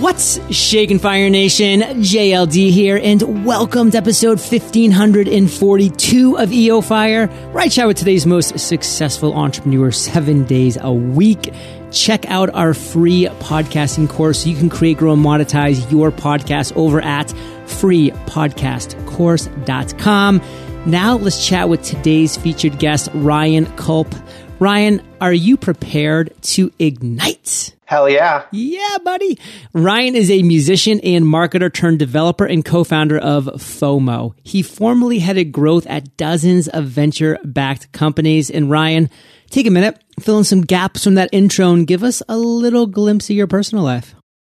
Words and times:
What's 0.00 0.40
shaking 0.52 0.98
Fire 0.98 1.30
Nation? 1.30 1.80
JLD 1.80 2.72
here, 2.72 2.98
and 3.00 3.44
welcome 3.44 3.92
to 3.92 3.96
episode 3.96 4.40
1542 4.40 6.36
of 6.36 6.52
EO 6.52 6.80
Fire, 6.80 7.28
right 7.52 7.70
chat 7.70 7.86
with 7.86 7.98
today's 7.98 8.26
most 8.26 8.58
successful 8.58 9.34
entrepreneur 9.34 9.92
seven 9.92 10.42
days 10.46 10.76
a 10.80 10.92
week. 10.92 11.54
Check 11.92 12.28
out 12.28 12.52
our 12.54 12.74
free 12.74 13.26
podcasting 13.38 14.08
course 14.08 14.42
so 14.42 14.48
you 14.48 14.56
can 14.56 14.68
create, 14.68 14.98
grow, 14.98 15.12
and 15.12 15.24
monetize 15.24 15.88
your 15.92 16.10
podcast 16.10 16.76
over 16.76 17.00
at 17.00 17.28
freepodcastcourse.com. 17.66 20.42
Now 20.86 21.16
let's 21.16 21.46
chat 21.46 21.68
with 21.68 21.82
today's 21.82 22.36
featured 22.36 22.80
guest, 22.80 23.10
Ryan 23.14 23.66
Kulp. 23.76 24.12
Ryan, 24.60 25.02
are 25.20 25.32
you 25.32 25.56
prepared 25.56 26.32
to 26.42 26.72
ignite? 26.78 27.74
Hell 27.86 28.08
yeah. 28.08 28.44
Yeah, 28.52 28.98
buddy. 29.04 29.38
Ryan 29.72 30.14
is 30.14 30.30
a 30.30 30.42
musician 30.42 31.00
and 31.00 31.24
marketer 31.24 31.72
turned 31.72 31.98
developer 31.98 32.46
and 32.46 32.64
co-founder 32.64 33.18
of 33.18 33.46
FOMO. 33.46 34.32
He 34.44 34.62
formerly 34.62 35.18
headed 35.18 35.50
growth 35.50 35.86
at 35.88 36.16
dozens 36.16 36.68
of 36.68 36.84
venture 36.86 37.36
backed 37.44 37.90
companies. 37.90 38.48
And 38.48 38.70
Ryan, 38.70 39.10
take 39.50 39.66
a 39.66 39.70
minute, 39.70 40.02
fill 40.20 40.38
in 40.38 40.44
some 40.44 40.62
gaps 40.62 41.02
from 41.02 41.16
that 41.16 41.30
intro 41.32 41.72
and 41.72 41.86
give 41.86 42.04
us 42.04 42.22
a 42.28 42.38
little 42.38 42.86
glimpse 42.86 43.28
of 43.28 43.36
your 43.36 43.48
personal 43.48 43.82
life. 43.82 44.14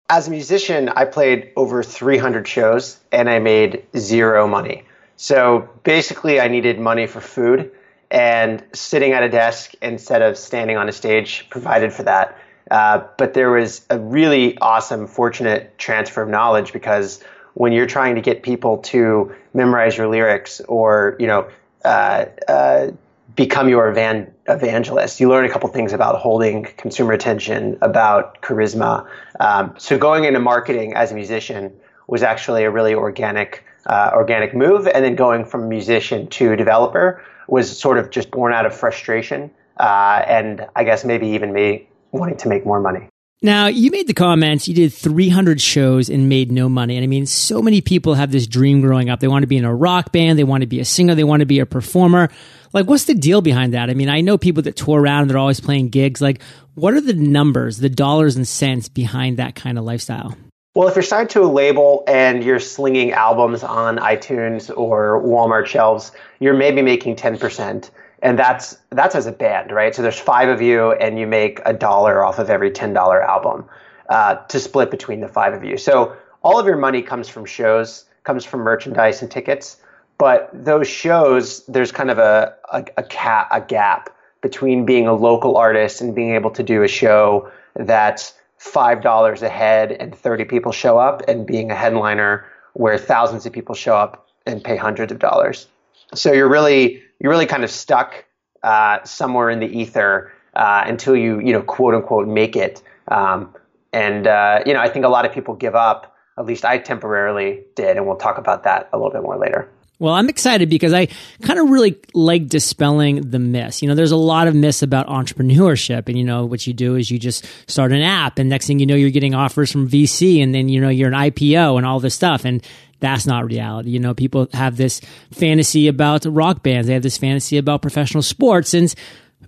As 0.08 0.28
a 0.28 0.30
musician, 0.30 0.88
I 0.90 1.06
played 1.06 1.50
over 1.56 1.82
300 1.82 2.46
shows 2.46 2.98
and 3.10 3.28
I 3.28 3.40
made 3.40 3.84
zero 3.96 4.46
money. 4.46 4.84
So 5.16 5.68
basically, 5.82 6.40
I 6.40 6.46
needed 6.46 6.78
money 6.78 7.08
for 7.08 7.20
food 7.20 7.72
and 8.10 8.64
sitting 8.72 9.12
at 9.12 9.22
a 9.22 9.28
desk 9.28 9.74
instead 9.82 10.22
of 10.22 10.36
standing 10.36 10.76
on 10.76 10.88
a 10.88 10.92
stage 10.92 11.46
provided 11.50 11.92
for 11.92 12.02
that. 12.04 12.38
Uh, 12.70 13.02
but 13.16 13.34
there 13.34 13.50
was 13.50 13.84
a 13.90 13.98
really 13.98 14.58
awesome, 14.58 15.06
fortunate 15.06 15.76
transfer 15.78 16.22
of 16.22 16.28
knowledge 16.28 16.72
because 16.72 17.22
when 17.54 17.72
you're 17.72 17.86
trying 17.86 18.14
to 18.14 18.20
get 18.20 18.42
people 18.42 18.78
to 18.78 19.34
memorize 19.54 19.96
your 19.96 20.08
lyrics 20.08 20.60
or 20.68 21.16
you 21.18 21.26
know 21.26 21.48
uh, 21.84 22.26
uh, 22.46 22.90
become 23.34 23.68
your 23.68 23.88
evan- 23.88 24.32
evangelist, 24.48 25.20
you 25.20 25.28
learn 25.28 25.44
a 25.44 25.48
couple 25.48 25.68
things 25.70 25.92
about 25.92 26.16
holding 26.16 26.64
consumer 26.76 27.12
attention, 27.12 27.78
about 27.80 28.40
charisma. 28.42 29.08
Um, 29.40 29.74
so 29.78 29.96
going 29.96 30.24
into 30.24 30.40
marketing 30.40 30.94
as 30.94 31.12
a 31.12 31.14
musician 31.14 31.72
was 32.06 32.22
actually 32.22 32.64
a 32.64 32.70
really 32.70 32.94
organic 32.94 33.64
uh, 33.86 34.10
organic 34.12 34.54
move, 34.54 34.86
and 34.86 35.02
then 35.02 35.14
going 35.14 35.44
from 35.44 35.68
musician 35.68 36.26
to 36.26 36.54
developer 36.56 37.24
was 37.48 37.78
sort 37.78 37.98
of 37.98 38.10
just 38.10 38.30
born 38.30 38.52
out 38.52 38.66
of 38.66 38.74
frustration 38.74 39.50
uh, 39.78 40.22
and 40.26 40.66
I 40.74 40.84
guess 40.84 41.04
maybe 41.04 41.28
even 41.28 41.52
me 41.52 41.88
wanting 42.12 42.36
to 42.38 42.48
make 42.48 42.66
more 42.66 42.80
money. 42.80 43.08
Now, 43.40 43.68
you 43.68 43.92
made 43.92 44.08
the 44.08 44.14
comments, 44.14 44.66
you 44.66 44.74
did 44.74 44.92
300 44.92 45.60
shows 45.60 46.08
and 46.10 46.28
made 46.28 46.50
no 46.50 46.68
money. 46.68 46.96
And 46.96 47.04
I 47.04 47.06
mean, 47.06 47.24
so 47.24 47.62
many 47.62 47.80
people 47.80 48.14
have 48.14 48.32
this 48.32 48.48
dream 48.48 48.80
growing 48.80 49.10
up. 49.10 49.20
They 49.20 49.28
want 49.28 49.44
to 49.44 49.46
be 49.46 49.56
in 49.56 49.64
a 49.64 49.74
rock 49.74 50.10
band, 50.10 50.38
they 50.38 50.44
want 50.44 50.62
to 50.62 50.66
be 50.66 50.80
a 50.80 50.84
singer, 50.84 51.14
they 51.14 51.22
want 51.22 51.40
to 51.40 51.46
be 51.46 51.60
a 51.60 51.66
performer. 51.66 52.30
Like, 52.72 52.86
what's 52.86 53.04
the 53.04 53.14
deal 53.14 53.40
behind 53.40 53.74
that? 53.74 53.90
I 53.90 53.94
mean, 53.94 54.08
I 54.08 54.22
know 54.22 54.38
people 54.38 54.64
that 54.64 54.74
tour 54.74 55.00
around 55.00 55.22
and 55.22 55.30
they're 55.30 55.38
always 55.38 55.60
playing 55.60 55.90
gigs. 55.90 56.20
Like, 56.20 56.42
what 56.74 56.94
are 56.94 57.00
the 57.00 57.14
numbers, 57.14 57.78
the 57.78 57.88
dollars 57.88 58.36
and 58.36 58.46
cents 58.46 58.88
behind 58.88 59.36
that 59.36 59.54
kind 59.54 59.78
of 59.78 59.84
lifestyle? 59.84 60.36
Well, 60.78 60.86
if 60.86 60.94
you're 60.94 61.02
signed 61.02 61.28
to 61.30 61.42
a 61.42 61.50
label 61.50 62.04
and 62.06 62.44
you're 62.44 62.60
slinging 62.60 63.10
albums 63.10 63.64
on 63.64 63.96
iTunes 63.96 64.70
or 64.78 65.20
Walmart 65.20 65.66
shelves, 65.66 66.12
you're 66.38 66.54
maybe 66.54 66.82
making 66.82 67.16
10%. 67.16 67.90
And 68.22 68.38
that's 68.38 68.78
that's 68.90 69.16
as 69.16 69.26
a 69.26 69.32
band, 69.32 69.72
right? 69.72 69.92
So 69.92 70.02
there's 70.02 70.20
five 70.20 70.48
of 70.48 70.62
you, 70.62 70.92
and 70.92 71.18
you 71.18 71.26
make 71.26 71.60
a 71.66 71.72
dollar 71.72 72.24
off 72.24 72.38
of 72.38 72.48
every 72.48 72.70
ten 72.70 72.92
dollar 72.92 73.20
album 73.20 73.64
uh, 74.08 74.36
to 74.36 74.60
split 74.60 74.92
between 74.92 75.18
the 75.18 75.26
five 75.26 75.52
of 75.52 75.64
you. 75.64 75.76
So 75.78 76.16
all 76.42 76.60
of 76.60 76.66
your 76.66 76.76
money 76.76 77.02
comes 77.02 77.28
from 77.28 77.44
shows, 77.44 78.04
comes 78.22 78.44
from 78.44 78.60
merchandise 78.60 79.20
and 79.20 79.28
tickets. 79.28 79.78
But 80.16 80.48
those 80.52 80.86
shows, 80.86 81.66
there's 81.66 81.90
kind 81.90 82.10
of 82.10 82.18
a 82.18 82.54
a, 82.72 82.84
a, 82.96 83.46
a 83.50 83.60
gap 83.60 84.10
between 84.42 84.86
being 84.86 85.08
a 85.08 85.14
local 85.14 85.56
artist 85.56 86.00
and 86.00 86.14
being 86.14 86.36
able 86.36 86.50
to 86.52 86.62
do 86.62 86.84
a 86.84 86.88
show 86.88 87.50
that's 87.74 88.34
five 88.58 89.02
dollars 89.02 89.42
a 89.42 89.48
head 89.48 89.92
and 89.92 90.14
30 90.14 90.44
people 90.44 90.72
show 90.72 90.98
up 90.98 91.22
and 91.28 91.46
being 91.46 91.70
a 91.70 91.74
headliner 91.74 92.44
where 92.74 92.98
thousands 92.98 93.46
of 93.46 93.52
people 93.52 93.74
show 93.74 93.96
up 93.96 94.26
and 94.46 94.62
pay 94.62 94.76
hundreds 94.76 95.12
of 95.12 95.18
dollars. 95.18 95.68
So 96.14 96.32
you're 96.32 96.48
really 96.48 97.02
you're 97.20 97.30
really 97.30 97.46
kind 97.46 97.64
of 97.64 97.70
stuck 97.70 98.24
uh, 98.62 99.02
somewhere 99.04 99.50
in 99.50 99.60
the 99.60 99.66
ether 99.66 100.32
uh, 100.54 100.84
until 100.86 101.16
you 101.16 101.40
you 101.40 101.52
know 101.52 101.62
quote 101.62 101.94
unquote 101.94 102.28
make 102.28 102.56
it. 102.56 102.82
Um, 103.08 103.54
and 103.92 104.26
uh, 104.26 104.60
you 104.66 104.74
know 104.74 104.80
i 104.80 104.88
think 104.88 105.04
a 105.04 105.08
lot 105.08 105.24
of 105.24 105.32
people 105.32 105.54
give 105.54 105.74
up 105.74 106.14
at 106.38 106.46
least 106.46 106.64
i 106.64 106.78
temporarily 106.78 107.64
did 107.74 107.96
and 107.96 108.06
we'll 108.06 108.16
talk 108.16 108.38
about 108.38 108.64
that 108.64 108.88
a 108.92 108.96
little 108.96 109.12
bit 109.12 109.22
more 109.22 109.36
later 109.36 109.68
well, 109.98 110.14
I'm 110.14 110.28
excited 110.28 110.68
because 110.70 110.92
I 110.92 111.08
kind 111.42 111.58
of 111.58 111.70
really 111.70 111.96
like 112.14 112.46
dispelling 112.46 113.30
the 113.30 113.38
myths. 113.38 113.82
You 113.82 113.88
know, 113.88 113.94
there's 113.94 114.12
a 114.12 114.16
lot 114.16 114.46
of 114.46 114.54
myths 114.54 114.82
about 114.82 115.08
entrepreneurship, 115.08 116.08
and 116.08 116.16
you 116.16 116.24
know 116.24 116.44
what 116.44 116.66
you 116.66 116.72
do 116.72 116.94
is 116.94 117.10
you 117.10 117.18
just 117.18 117.46
start 117.66 117.92
an 117.92 118.02
app, 118.02 118.38
and 118.38 118.48
next 118.48 118.66
thing 118.66 118.78
you 118.78 118.86
know, 118.86 118.94
you're 118.94 119.10
getting 119.10 119.34
offers 119.34 119.72
from 119.72 119.88
VC, 119.88 120.42
and 120.42 120.54
then 120.54 120.68
you 120.68 120.80
know 120.80 120.88
you're 120.88 121.08
an 121.08 121.14
IPO 121.14 121.76
and 121.76 121.86
all 121.86 121.98
this 121.98 122.14
stuff, 122.14 122.44
and 122.44 122.64
that's 123.00 123.26
not 123.26 123.44
reality. 123.44 123.90
You 123.90 124.00
know, 124.00 124.14
people 124.14 124.48
have 124.52 124.76
this 124.76 125.00
fantasy 125.32 125.88
about 125.88 126.24
rock 126.24 126.62
bands, 126.62 126.86
they 126.86 126.94
have 126.94 127.02
this 127.02 127.18
fantasy 127.18 127.58
about 127.58 127.82
professional 127.82 128.22
sports, 128.22 128.74
and 128.74 128.94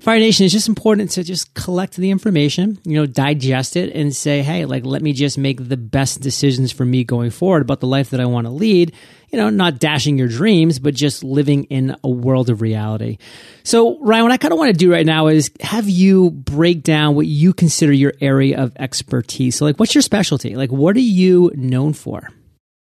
Fire 0.00 0.18
Nation 0.18 0.46
is 0.46 0.52
just 0.52 0.66
important 0.66 1.10
to 1.10 1.22
just 1.22 1.52
collect 1.52 1.96
the 1.96 2.10
information, 2.10 2.78
you 2.84 2.94
know, 2.94 3.04
digest 3.04 3.76
it 3.76 3.94
and 3.94 4.16
say, 4.16 4.40
hey, 4.40 4.64
like, 4.64 4.86
let 4.86 5.02
me 5.02 5.12
just 5.12 5.36
make 5.36 5.68
the 5.68 5.76
best 5.76 6.22
decisions 6.22 6.72
for 6.72 6.86
me 6.86 7.04
going 7.04 7.30
forward 7.30 7.60
about 7.60 7.80
the 7.80 7.86
life 7.86 8.08
that 8.10 8.20
I 8.20 8.24
want 8.24 8.46
to 8.46 8.50
lead. 8.50 8.94
You 9.28 9.38
know, 9.38 9.50
not 9.50 9.78
dashing 9.78 10.16
your 10.16 10.26
dreams, 10.26 10.78
but 10.78 10.94
just 10.94 11.22
living 11.22 11.64
in 11.64 11.94
a 12.02 12.08
world 12.08 12.48
of 12.48 12.62
reality. 12.62 13.18
So, 13.62 14.00
Ryan, 14.00 14.24
what 14.24 14.32
I 14.32 14.38
kind 14.38 14.52
of 14.52 14.58
want 14.58 14.72
to 14.72 14.76
do 14.76 14.90
right 14.90 15.04
now 15.04 15.26
is 15.26 15.50
have 15.60 15.88
you 15.88 16.30
break 16.30 16.82
down 16.82 17.14
what 17.14 17.26
you 17.26 17.52
consider 17.52 17.92
your 17.92 18.14
area 18.22 18.58
of 18.58 18.74
expertise. 18.76 19.56
So, 19.56 19.66
like, 19.66 19.76
what's 19.76 19.94
your 19.94 20.02
specialty? 20.02 20.56
Like, 20.56 20.72
what 20.72 20.96
are 20.96 21.00
you 21.00 21.52
known 21.54 21.92
for? 21.92 22.26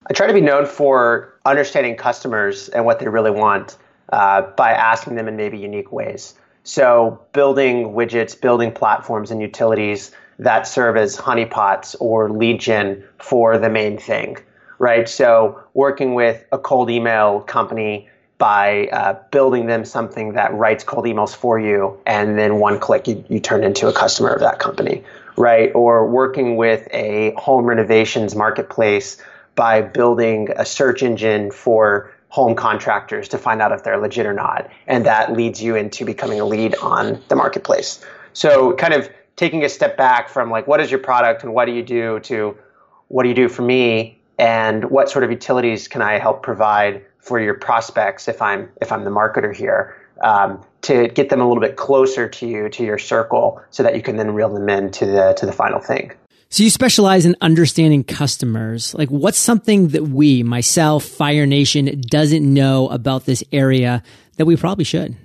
I 0.08 0.14
try 0.14 0.28
to 0.28 0.34
be 0.34 0.42
known 0.42 0.68
for 0.68 1.34
understanding 1.44 1.96
customers 1.98 2.70
and 2.70 2.86
what 2.86 3.00
they 3.00 3.08
really 3.08 3.32
want 3.32 3.76
uh, 4.14 4.44
by 4.56 4.72
asking 4.72 5.16
them 5.16 5.28
in 5.28 5.36
maybe 5.36 5.58
unique 5.58 5.92
ways. 5.92 6.36
So 6.68 7.22
building 7.32 7.94
widgets, 7.94 8.40
building 8.40 8.74
platforms 8.74 9.32
and 9.32 9.42
utilities 9.42 10.12
that 10.38 10.68
serve 10.68 10.98
as 10.98 11.16
honeypots 11.16 11.96
or 12.02 12.28
gen 12.58 13.06
for 13.20 13.58
the 13.58 13.70
main 13.70 13.98
thing, 13.98 14.38
right? 14.78 15.08
So 15.08 15.64
working 15.74 16.14
with 16.14 16.44
a 16.52 16.58
cold 16.58 16.90
email 16.90 17.40
company 17.40 18.10
by 18.38 18.88
uh, 18.88 19.18
building 19.32 19.68
them 19.68 19.86
something 19.86 20.34
that 20.34 20.54
writes 20.54 20.84
cold 20.84 21.06
emails 21.06 21.34
for 21.34 21.58
you, 21.58 21.98
and 22.06 22.38
then 22.38 22.60
one 22.60 22.82
click 22.82 23.08
you, 23.08 23.24
you 23.30 23.40
turn 23.40 23.64
into 23.64 23.88
a 23.88 23.94
customer 23.94 24.34
of 24.34 24.42
that 24.42 24.60
company, 24.60 25.06
right? 25.38 25.72
Or 25.74 26.06
working 26.06 26.58
with 26.58 26.86
a 26.92 27.34
home 27.38 27.64
renovations 27.64 28.36
marketplace 28.36 29.24
by 29.56 29.82
building 29.82 30.50
a 30.58 30.66
search 30.66 31.02
engine 31.02 31.50
for 31.50 32.12
home 32.30 32.56
contractors 32.56 33.28
to 33.30 33.38
find 33.38 33.62
out 33.62 33.72
if 33.72 33.84
they're 33.84 33.98
legit 33.98 34.26
or 34.26 34.34
not. 34.34 34.70
And 34.86 35.06
that 35.06 35.34
leads 35.34 35.62
you 35.62 35.76
into 35.76 36.06
becoming 36.06 36.40
a 36.40 36.46
lead 36.46 36.76
on 36.76 37.22
the 37.30 37.36
marketplace. 37.36 38.04
So 38.34 38.74
kind 38.74 38.94
of 38.94 39.10
taking 39.36 39.64
a 39.64 39.70
step 39.70 39.98
back 39.98 40.30
from 40.30 40.52
like, 40.52 40.68
what 40.68 40.82
is 40.82 40.92
your 40.92 41.00
product 41.00 41.44
and 41.44 41.54
what 41.54 41.66
do 41.66 41.72
you 41.72 41.84
do 41.84 42.20
to 42.22 42.58
what 43.08 43.24
do 43.24 43.30
you 43.30 43.36
do 43.36 43.48
for 43.48 43.62
me 43.62 44.20
and 44.38 44.90
what 44.90 45.10
sort 45.10 45.24
of 45.24 45.32
utilities 45.32 45.88
can 45.88 46.02
I 46.02 46.20
help 46.20 46.44
provide 46.44 47.04
for 47.20 47.40
your 47.40 47.56
prospects 47.56 48.28
if 48.28 48.42
I'm 48.42 48.70
if 48.82 48.92
I'm 48.92 49.04
the 49.04 49.10
marketer 49.10 49.56
here 49.56 49.98
um, 50.22 50.64
to 50.82 51.08
get 51.08 51.30
them 51.30 51.42
a 51.42 51.48
little 51.48 51.62
bit 51.62 51.76
closer 51.76 52.28
to 52.28 52.48
you 52.48 52.70
to 52.70 52.84
your 52.84 52.98
circle 52.98 53.62
so 53.72 53.84
that 53.84 53.96
you 53.96 54.02
can 54.02 54.18
then 54.18 54.34
reel 54.34 54.50
them 54.50 54.70
in 54.70 54.92
to 54.92 55.06
the 55.06 55.34
to 55.38 55.46
the 55.46 55.52
final 55.52 55.80
thing. 55.80 56.12
So 56.50 56.64
you 56.64 56.70
specialize 56.70 57.26
in 57.26 57.36
understanding 57.42 58.04
customers. 58.04 58.94
Like 58.96 59.10
what's 59.10 59.38
something 59.38 59.90
that 59.90 60.04
we, 60.04 60.44
myself, 60.44 61.04
Fire 61.04 61.46
Nation, 61.46 62.02
doesn't 62.02 62.54
know 62.54 62.88
about 62.88 63.26
this 63.26 63.44
area 63.52 64.02
that 64.38 64.46
we 64.46 64.56
probably 64.56 64.86
should? 64.86 65.16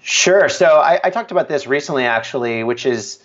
Sure. 0.00 0.48
So 0.48 0.66
I, 0.66 1.00
I 1.04 1.10
talked 1.10 1.32
about 1.32 1.48
this 1.48 1.66
recently, 1.66 2.04
actually, 2.04 2.64
which 2.64 2.86
is 2.86 3.20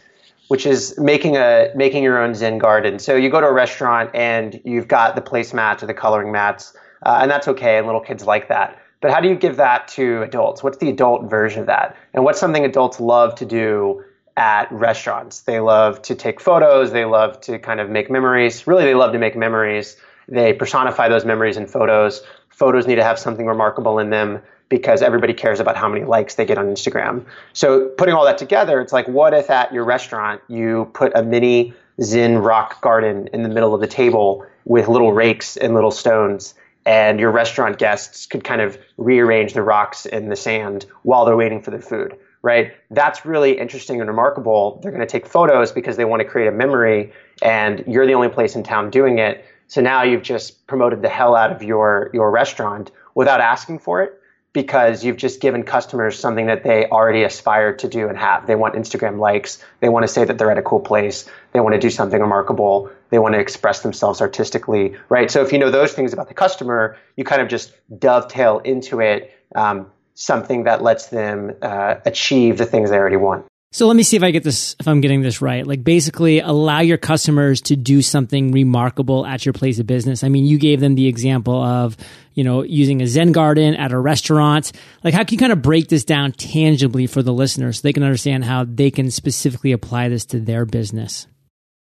which 0.48 0.66
is 0.66 0.98
making 0.98 1.38
a 1.38 1.72
making 1.76 2.04
your 2.04 2.22
own 2.22 2.34
Zen 2.34 2.58
garden. 2.58 3.00
So 3.00 3.16
you 3.16 3.30
go 3.30 3.40
to 3.40 3.48
a 3.48 3.54
restaurant 3.54 4.12
and 4.14 4.60
you've 4.66 4.88
got 4.88 5.16
the 5.16 5.22
placemats 5.22 5.84
or 5.84 5.86
the 5.86 5.94
coloring 5.94 6.32
mats, 6.32 6.76
uh, 7.06 7.20
and 7.22 7.30
that's 7.30 7.48
okay, 7.50 7.78
and 7.78 7.86
little 7.86 8.02
kids 8.02 8.26
like 8.26 8.48
that. 8.50 8.80
But 9.02 9.12
how 9.12 9.22
do 9.22 9.30
you 9.30 9.36
give 9.36 9.58
that 9.58 9.88
to 9.90 10.24
adults? 10.24 10.64
What's 10.64 10.78
the 10.78 10.90
adult 10.90 11.30
version 11.30 11.62
of 11.62 11.68
that? 11.68 11.96
And 12.14 12.24
what's 12.24 12.40
something 12.40 12.66
adults 12.66 13.00
love 13.00 13.36
to 13.36 13.46
do 13.46 14.04
at 14.40 14.72
restaurants. 14.72 15.42
They 15.42 15.60
love 15.60 16.02
to 16.04 16.16
take 16.16 16.40
photos. 16.40 16.94
They 16.94 17.04
love 17.04 17.42
to 17.42 17.60
kind 17.60 17.82
of 17.82 17.90
make 17.90 18.10
memories. 18.10 18.66
Really, 18.66 18.86
they 18.86 18.96
love 18.96 19.12
to 19.12 19.20
make 19.20 19.36
memories. 19.36 19.98
They 20.30 20.54
personify 20.54 21.10
those 21.10 21.26
memories 21.26 21.58
in 21.58 21.68
photos. 21.68 22.24
Photos 22.48 22.88
need 22.88 22.96
to 22.96 23.04
have 23.04 23.20
something 23.20 23.46
remarkable 23.46 24.00
in 24.00 24.10
them 24.10 24.42
because 24.70 25.02
everybody 25.02 25.34
cares 25.34 25.60
about 25.60 25.76
how 25.76 25.90
many 25.90 26.06
likes 26.06 26.36
they 26.36 26.46
get 26.46 26.58
on 26.58 26.68
Instagram. 26.68 27.26
So 27.52 27.90
putting 27.90 28.16
all 28.16 28.24
that 28.26 28.38
together, 28.38 28.80
it's 28.80 28.94
like, 28.94 29.08
what 29.10 29.34
if 29.34 29.50
at 29.50 29.74
your 29.74 29.84
restaurant 29.84 30.42
you 30.48 30.90
put 30.94 31.12
a 31.16 31.24
mini 31.24 31.74
zen 32.02 32.38
rock 32.38 32.80
garden 32.82 33.28
in 33.34 33.44
the 33.44 33.50
middle 33.50 33.76
of 33.76 33.82
the 33.82 33.88
table 33.88 34.46
with 34.64 34.88
little 34.88 35.12
rakes 35.12 35.58
and 35.58 35.74
little 35.74 35.92
stones 35.92 36.54
and 36.86 37.20
your 37.20 37.32
restaurant 37.32 37.78
guests 37.78 38.26
could 38.26 38.46
kind 38.46 38.62
of 38.62 38.78
rearrange 38.96 39.54
the 39.54 39.62
rocks 39.62 40.06
in 40.06 40.30
the 40.30 40.36
sand 40.36 40.86
while 41.04 41.26
they're 41.26 41.36
waiting 41.36 41.62
for 41.62 41.72
their 41.72 41.82
food 41.82 42.18
right 42.42 42.74
that's 42.92 43.26
really 43.26 43.58
interesting 43.58 44.00
and 44.00 44.10
remarkable 44.10 44.80
they're 44.82 44.92
going 44.92 45.06
to 45.06 45.12
take 45.12 45.26
photos 45.26 45.72
because 45.72 45.98
they 45.98 46.06
want 46.06 46.22
to 46.22 46.28
create 46.28 46.48
a 46.48 46.52
memory 46.52 47.12
and 47.42 47.84
you're 47.88 48.06
the 48.06 48.14
only 48.14 48.30
place 48.30 48.56
in 48.56 48.64
town 48.64 48.90
doing 48.90 49.20
it 49.20 49.46
so 49.68 49.82
now 49.82 50.04
you've 50.04 50.24
just 50.24 50.66
promoted 50.68 51.02
the 51.02 51.10
hell 51.10 51.36
out 51.36 51.52
of 51.52 51.62
your 51.62 52.10
your 52.14 52.32
restaurant 52.32 52.92
without 53.16 53.42
asking 53.42 53.80
for 53.80 54.02
it 54.02 54.20
because 54.54 55.04
you've 55.04 55.18
just 55.18 55.42
given 55.42 55.64
customers 55.64 56.18
something 56.18 56.48
that 56.48 56.64
they 56.64 56.86
already 56.88 57.24
aspire 57.24 57.76
to 57.76 57.88
do 57.88 58.08
and 58.10 58.18
have. 58.18 58.48
They 58.48 58.56
want 58.56 58.76
Instagram 58.76 59.20
likes. 59.20 59.64
They 59.80 59.90
want 59.90 60.04
to 60.04 60.08
say 60.08 60.26
that 60.26 60.38
they're 60.38 60.50
at 60.50 60.58
a 60.58 60.64
cool 60.64 60.80
place. 60.80 61.30
They 61.52 61.60
want 61.60 61.74
to 61.74 61.80
do 61.80 61.90
something 61.90 62.20
remarkable. 62.20 62.90
They 63.12 63.20
want 63.20 63.36
to 63.36 63.40
express 63.40 63.82
themselves 63.82 64.22
artistically, 64.22 64.96
right? 65.10 65.30
So 65.30 65.44
if 65.44 65.52
you 65.52 65.60
know 65.60 65.70
those 65.70 65.94
things 65.94 66.14
about 66.14 66.30
the 66.30 66.34
customer, 66.34 66.98
you 67.16 67.24
kind 67.24 67.42
of 67.42 67.48
just 67.48 67.74
dovetail 68.00 68.60
into 68.60 69.02
it 69.02 69.32
um, 69.56 69.92
something 70.20 70.64
that 70.64 70.84
lets 70.84 71.08
them 71.08 71.56
uh, 71.62 71.96
achieve 72.06 72.58
the 72.58 72.66
things 72.66 72.90
they 72.90 72.98
already 72.98 73.16
want. 73.16 73.46
So 73.72 73.86
let 73.86 73.96
me 73.96 74.02
see 74.02 74.18
if 74.18 74.24
I 74.24 74.32
get 74.32 74.44
this, 74.44 74.76
if 74.80 74.88
I'm 74.88 75.00
getting 75.00 75.22
this 75.22 75.44
right. 75.44 75.66
Like 75.66 75.84
basically 75.84 76.40
allow 76.40 76.80
your 76.80 76.98
customers 76.98 77.62
to 77.62 77.76
do 77.76 78.02
something 78.02 78.52
remarkable 78.52 79.28
at 79.28 79.46
your 79.46 79.54
place 79.54 79.78
of 79.78 79.86
business. 79.86 80.24
I 80.24 80.30
mean, 80.30 80.46
you 80.46 80.58
gave 80.58 80.80
them 80.80 80.96
the 80.96 81.08
example 81.08 81.62
of, 81.62 81.96
you 82.34 82.44
know, 82.44 82.64
using 82.64 83.02
a 83.02 83.08
Zen 83.08 83.32
garden 83.32 83.76
at 83.76 83.92
a 83.92 84.00
restaurant. 84.00 84.72
Like 85.04 85.14
how 85.14 85.24
can 85.24 85.36
you 85.36 85.40
kind 85.40 85.54
of 85.54 85.62
break 85.62 85.88
this 85.88 86.04
down 86.04 86.32
tangibly 86.32 87.06
for 87.06 87.22
the 87.22 87.32
listeners 87.32 87.78
so 87.78 87.82
they 87.84 87.94
can 87.94 88.02
understand 88.02 88.44
how 88.44 88.66
they 88.66 88.90
can 88.90 89.12
specifically 89.12 89.72
apply 89.72 90.10
this 90.10 90.26
to 90.26 90.40
their 90.40 90.66
business? 90.66 91.28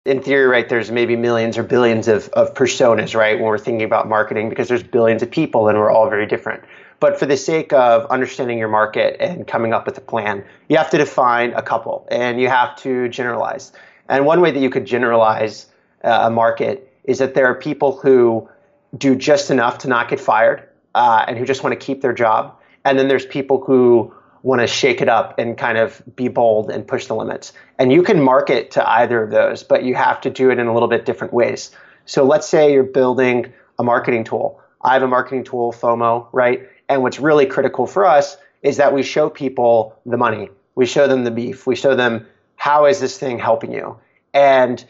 in 0.04 0.20
theory, 0.20 0.46
right, 0.46 0.68
there's 0.68 0.90
maybe 0.90 1.14
millions 1.14 1.56
or 1.56 1.62
billions 1.62 2.08
of, 2.08 2.28
of 2.30 2.54
personas, 2.54 3.14
right, 3.14 3.36
when 3.36 3.44
we're 3.44 3.58
thinking 3.58 3.84
about 3.84 4.08
marketing 4.08 4.48
because 4.48 4.66
there's 4.66 4.82
billions 4.82 5.22
of 5.22 5.30
people 5.30 5.68
and 5.68 5.78
we're 5.78 5.90
all 5.90 6.08
very 6.08 6.26
different. 6.26 6.64
But 7.02 7.18
for 7.18 7.26
the 7.26 7.36
sake 7.36 7.72
of 7.72 8.06
understanding 8.12 8.58
your 8.58 8.68
market 8.68 9.16
and 9.18 9.44
coming 9.44 9.72
up 9.72 9.86
with 9.86 9.98
a 9.98 10.00
plan, 10.00 10.44
you 10.68 10.76
have 10.76 10.88
to 10.90 10.98
define 10.98 11.52
a 11.54 11.60
couple 11.60 12.06
and 12.12 12.40
you 12.40 12.48
have 12.48 12.76
to 12.82 13.08
generalize. 13.08 13.72
And 14.08 14.24
one 14.24 14.40
way 14.40 14.52
that 14.52 14.60
you 14.60 14.70
could 14.70 14.86
generalize 14.86 15.66
uh, 16.04 16.28
a 16.28 16.30
market 16.30 16.96
is 17.02 17.18
that 17.18 17.34
there 17.34 17.46
are 17.46 17.56
people 17.56 17.96
who 17.96 18.48
do 18.96 19.16
just 19.16 19.50
enough 19.50 19.78
to 19.78 19.88
not 19.88 20.10
get 20.10 20.20
fired 20.20 20.68
uh, 20.94 21.24
and 21.26 21.36
who 21.36 21.44
just 21.44 21.64
want 21.64 21.72
to 21.72 21.86
keep 21.86 22.02
their 22.02 22.12
job. 22.12 22.56
And 22.84 22.96
then 22.96 23.08
there's 23.08 23.26
people 23.26 23.60
who 23.60 24.14
want 24.44 24.60
to 24.60 24.68
shake 24.68 25.00
it 25.00 25.08
up 25.08 25.40
and 25.40 25.58
kind 25.58 25.78
of 25.78 26.00
be 26.14 26.28
bold 26.28 26.70
and 26.70 26.86
push 26.86 27.06
the 27.06 27.16
limits. 27.16 27.52
And 27.80 27.92
you 27.92 28.04
can 28.04 28.22
market 28.22 28.70
to 28.72 28.88
either 28.88 29.24
of 29.24 29.32
those, 29.32 29.64
but 29.64 29.82
you 29.82 29.96
have 29.96 30.20
to 30.20 30.30
do 30.30 30.52
it 30.52 30.60
in 30.60 30.68
a 30.68 30.72
little 30.72 30.88
bit 30.88 31.04
different 31.04 31.32
ways. 31.32 31.72
So 32.06 32.22
let's 32.22 32.48
say 32.48 32.72
you're 32.72 32.84
building 32.84 33.52
a 33.76 33.82
marketing 33.82 34.22
tool. 34.22 34.61
I 34.84 34.94
have 34.94 35.02
a 35.02 35.08
marketing 35.08 35.44
tool, 35.44 35.72
FOMO, 35.72 36.28
right? 36.32 36.68
And 36.88 37.02
what's 37.02 37.18
really 37.18 37.46
critical 37.46 37.86
for 37.86 38.04
us 38.04 38.36
is 38.62 38.76
that 38.76 38.92
we 38.92 39.02
show 39.02 39.30
people 39.30 39.98
the 40.06 40.16
money. 40.16 40.50
We 40.74 40.86
show 40.86 41.06
them 41.06 41.24
the 41.24 41.30
beef. 41.30 41.66
We 41.66 41.76
show 41.76 41.94
them 41.94 42.26
how 42.56 42.86
is 42.86 43.00
this 43.00 43.18
thing 43.18 43.38
helping 43.38 43.72
you? 43.72 43.98
And 44.34 44.84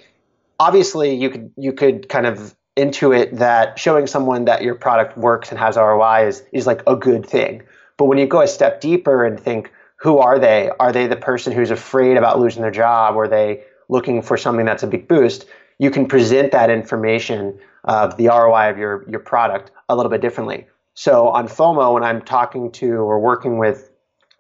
obviously 0.61 1.15
you 1.15 1.31
could 1.31 1.53
you 1.57 1.73
could 1.73 2.09
kind 2.09 2.27
of 2.27 2.55
intuit 2.77 3.39
that 3.39 3.79
showing 3.79 4.07
someone 4.07 4.45
that 4.47 4.63
your 4.63 4.75
product 4.75 5.17
works 5.19 5.51
and 5.51 5.59
has 5.59 5.77
ROI 5.77 6.27
is 6.29 6.45
is 6.53 6.67
like 6.67 6.83
a 6.87 6.97
good 6.97 7.27
thing. 7.27 7.63
But 7.97 8.07
when 8.07 8.19
you 8.19 8.27
go 8.27 8.41
a 8.41 8.49
step 8.49 8.81
deeper 8.81 9.25
and 9.25 9.39
think, 9.39 9.71
who 9.97 10.19
are 10.19 10.39
they? 10.39 10.71
Are 10.81 10.93
they 10.93 11.07
the 11.07 11.17
person 11.17 11.53
who's 11.53 11.71
afraid 11.71 12.17
about 12.17 12.41
losing 12.41 12.63
their 12.63 12.71
job? 12.71 13.17
Are 13.17 13.29
they 13.29 13.63
looking 13.89 14.23
for 14.23 14.37
something 14.37 14.65
that's 14.65 14.83
a 14.83 14.87
big 14.87 15.07
boost? 15.07 15.47
You 15.79 15.91
can 15.91 16.07
present 16.07 16.53
that 16.53 16.71
information 16.71 17.59
of 17.85 18.17
the 18.17 18.29
ROI 18.29 18.71
of 18.71 18.79
your, 18.79 19.09
your 19.09 19.21
product 19.21 19.71
a 19.89 19.97
little 19.97 20.11
bit 20.11 20.21
differently. 20.21 20.67
So 20.95 21.29
on 21.29 21.49
FOMO, 21.49 21.95
when 21.95 22.05
I'm 22.05 22.23
talking 22.23 22.71
to 22.73 22.93
or 22.93 23.19
working 23.19 23.59
with, 23.59 23.91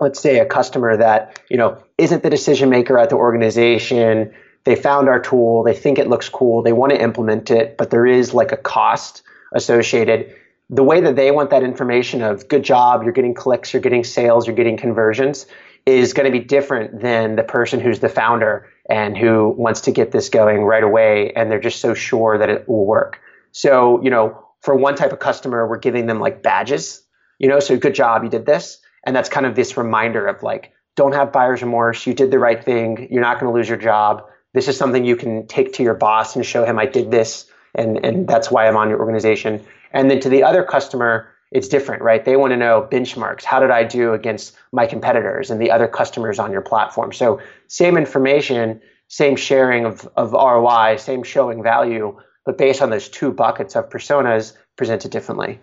let's 0.01 0.21
say, 0.21 0.39
a 0.39 0.47
customer 0.47 0.97
that 0.97 1.41
you 1.49 1.57
know 1.57 1.83
isn't 1.99 2.23
the 2.23 2.31
decision 2.31 2.71
maker 2.71 2.99
at 2.99 3.11
the 3.11 3.17
organization, 3.17 4.33
they 4.65 4.77
found 4.77 5.09
our 5.09 5.21
tool, 5.21 5.63
they 5.63 5.75
think 5.75 5.99
it 5.99 6.09
looks 6.09 6.29
cool, 6.29 6.63
they 6.63 6.73
want 6.73 6.93
to 6.93 7.01
implement 7.01 7.51
it, 7.51 7.77
but 7.77 7.91
there 7.91 8.07
is 8.07 8.35
like 8.35 8.53
a 8.53 8.57
cost 8.57 9.23
associated. 9.55 10.35
The 10.71 10.85
way 10.85 11.01
that 11.01 11.17
they 11.17 11.31
want 11.31 11.51
that 11.51 11.63
information 11.63 12.23
of 12.23 12.49
good 12.49 12.63
job, 12.63 13.03
you're 13.03 13.13
getting 13.13 13.35
clicks, 13.35 13.73
you're 13.73 13.83
getting 13.83 14.05
sales, 14.05 14.47
you're 14.47 14.57
getting 14.57 14.77
conversions 14.77 15.47
is 15.87 16.13
going 16.13 16.31
to 16.31 16.39
be 16.39 16.45
different 16.45 17.01
than 17.01 17.37
the 17.37 17.43
person 17.43 17.81
who's 17.81 18.01
the 18.01 18.09
founder 18.09 18.69
and 18.89 19.17
who 19.17 19.49
wants 19.49 19.83
to 19.83 19.91
get 19.91 20.13
this 20.13 20.29
going 20.29 20.63
right 20.63 20.85
away 20.85 21.33
and 21.35 21.51
they're 21.51 21.61
just 21.61 21.81
so 21.81 21.95
sure 21.95 22.39
that 22.39 22.49
it 22.49 22.69
will 22.69 22.87
work. 22.87 23.21
So, 23.53 24.03
you 24.03 24.11
know, 24.11 24.47
for 24.61 24.75
one 24.75 24.95
type 24.95 25.13
of 25.13 25.19
customer, 25.19 25.67
we're 25.69 25.79
giving 25.79 26.07
them 26.07 26.21
like 26.21 26.43
badges, 26.43 27.03
you 27.39 27.49
know, 27.49 27.61
so 27.61 27.77
good 27.77 27.95
job, 27.95 28.25
you 28.25 28.31
did 28.31 28.47
this. 28.47 28.79
And 29.05 29.15
that's 29.15 29.29
kind 29.29 29.47
of 29.47 29.55
this 29.55 29.77
reminder 29.77 30.27
of 30.27 30.43
like, 30.43 30.73
don't 30.95 31.15
have 31.15 31.33
buyer's 31.33 31.63
remorse. 31.63 32.07
You 32.07 32.15
did 32.15 32.31
the 32.31 32.39
right 32.39 32.63
thing. 32.63 33.09
You're 33.11 33.23
not 33.23 33.41
going 33.41 33.51
to 33.51 33.57
lose 33.57 33.69
your 33.69 33.79
job. 33.79 34.25
This 34.55 34.69
is 34.69 34.77
something 34.77 35.05
you 35.05 35.17
can 35.17 35.47
take 35.47 35.73
to 35.75 35.83
your 35.83 35.95
boss 35.95 36.37
and 36.37 36.45
show 36.45 36.65
him 36.65 36.79
I 36.79 36.87
did 36.87 37.11
this. 37.11 37.47
And, 37.75 38.05
and 38.05 38.29
that's 38.29 38.51
why 38.51 38.69
I'm 38.69 38.77
on 38.77 38.91
your 38.91 39.01
organization. 39.01 39.65
And 39.93 40.11
then 40.11 40.21
to 40.21 40.29
the 40.29 40.43
other 40.43 40.63
customer, 40.63 41.29
it's 41.51 41.69
different, 41.69 42.03
right? 42.03 42.25
They 42.25 42.37
want 42.37 42.53
to 42.53 42.57
know 42.57 42.87
benchmarks. 42.91 43.45
How 43.45 43.61
did 43.61 43.71
I 43.71 43.85
do 43.85 44.13
against 44.13 44.57
my 44.73 44.87
competitors 44.87 45.51
and 45.51 45.61
the 45.61 45.71
other 45.71 45.89
customers 45.89 46.39
on 46.39 46.53
your 46.53 46.63
platform? 46.63 47.13
So 47.13 47.41
same 47.69 47.97
information, 47.97 48.81
same 49.09 49.37
sharing 49.37 49.85
of, 49.85 50.09
of 50.17 50.33
ROI, 50.33 50.97
same 50.97 51.23
showing 51.23 51.63
value, 51.63 52.19
but 52.45 52.59
based 52.59 52.83
on 52.83 52.91
those 52.91 53.09
two 53.09 53.33
buckets 53.33 53.77
of 53.77 53.89
personas 53.89 54.53
presented 54.77 55.11
differently. 55.11 55.61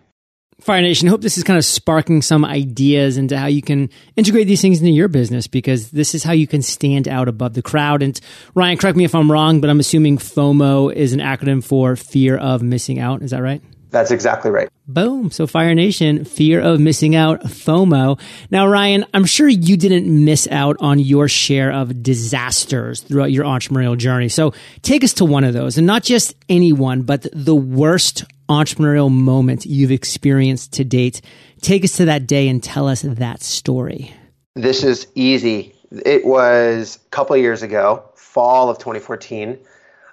Fire 0.60 0.82
Nation, 0.82 1.08
hope 1.08 1.22
this 1.22 1.38
is 1.38 1.46
kind 1.46 1.58
of 1.58 1.64
sparking 1.64 2.22
some 2.22 2.44
ideas 2.44 3.18
into 3.18 3.38
how 3.38 3.48
you 3.48 3.62
can 3.62 3.90
integrate 4.18 4.46
these 4.46 4.62
things 4.62 4.82
into 4.82 4.92
your 4.92 5.08
business 5.08 5.48
because 5.48 5.92
this 5.92 6.14
is 6.14 6.24
how 6.24 6.34
you 6.34 6.48
can 6.48 6.62
stand 6.62 7.08
out 7.08 7.30
above 7.30 7.54
the 7.54 7.62
crowd. 7.62 8.04
And 8.04 8.20
Ryan, 8.56 8.78
correct 8.78 8.98
me 8.98 9.06
if 9.06 9.16
I'm 9.16 9.32
wrong, 9.32 9.62
but 9.62 9.70
I'm 9.70 9.80
assuming 9.80 10.18
FOMO 10.18 10.94
is 10.94 11.14
an 11.14 11.22
acronym 11.22 11.64
for 11.64 11.96
fear 11.96 12.36
of 12.36 12.62
missing 12.62 13.00
out. 13.00 13.22
Is 13.22 13.32
that 13.32 13.42
right? 13.42 13.62
That's 13.92 14.12
exactly 14.12 14.52
right. 14.52 14.70
Boom. 14.88 15.32
So 15.32 15.48
Fire 15.48 15.74
Nation, 15.74 16.26
fear 16.26 16.62
of 16.62 16.80
missing 16.80 17.16
out, 17.16 17.42
FOMO. 17.42 18.20
Now, 18.52 18.68
Ryan, 18.68 19.06
I'm 19.14 19.26
sure 19.26 19.48
you 19.48 19.78
didn't 19.78 20.08
miss 20.26 20.48
out 20.52 20.78
on 20.80 21.00
your 21.00 21.28
share 21.28 21.72
of 21.72 22.04
disasters 22.04 23.02
throughout 23.02 23.32
your 23.32 23.46
entrepreneurial 23.46 23.98
journey. 23.98 24.30
So 24.30 24.54
take 24.82 25.04
us 25.04 25.14
to 25.14 25.26
one 25.26 25.44
of 25.44 25.54
those 25.54 25.78
and 25.78 25.88
not 25.88 26.04
just 26.04 26.36
any 26.48 26.74
one, 26.74 27.02
but 27.02 27.28
the 27.34 27.56
worst 27.56 28.26
entrepreneurial 28.48 29.12
moment 29.12 29.66
you've 29.66 29.92
experienced 29.92 30.74
to 30.74 30.84
date. 30.84 31.22
Take 31.62 31.84
us 31.84 31.98
to 31.98 32.06
that 32.06 32.28
day 32.28 32.48
and 32.48 32.64
tell 32.64 32.88
us 32.88 33.02
that 33.04 33.42
story. 33.42 34.14
This 34.56 34.84
is 34.84 35.08
easy. 35.16 35.76
It 35.92 36.26
was 36.26 37.00
a 37.06 37.10
couple 37.10 37.38
years 37.38 37.64
ago, 37.64 38.04
fall 38.16 38.70
of 38.70 38.78
2014. 38.80 39.58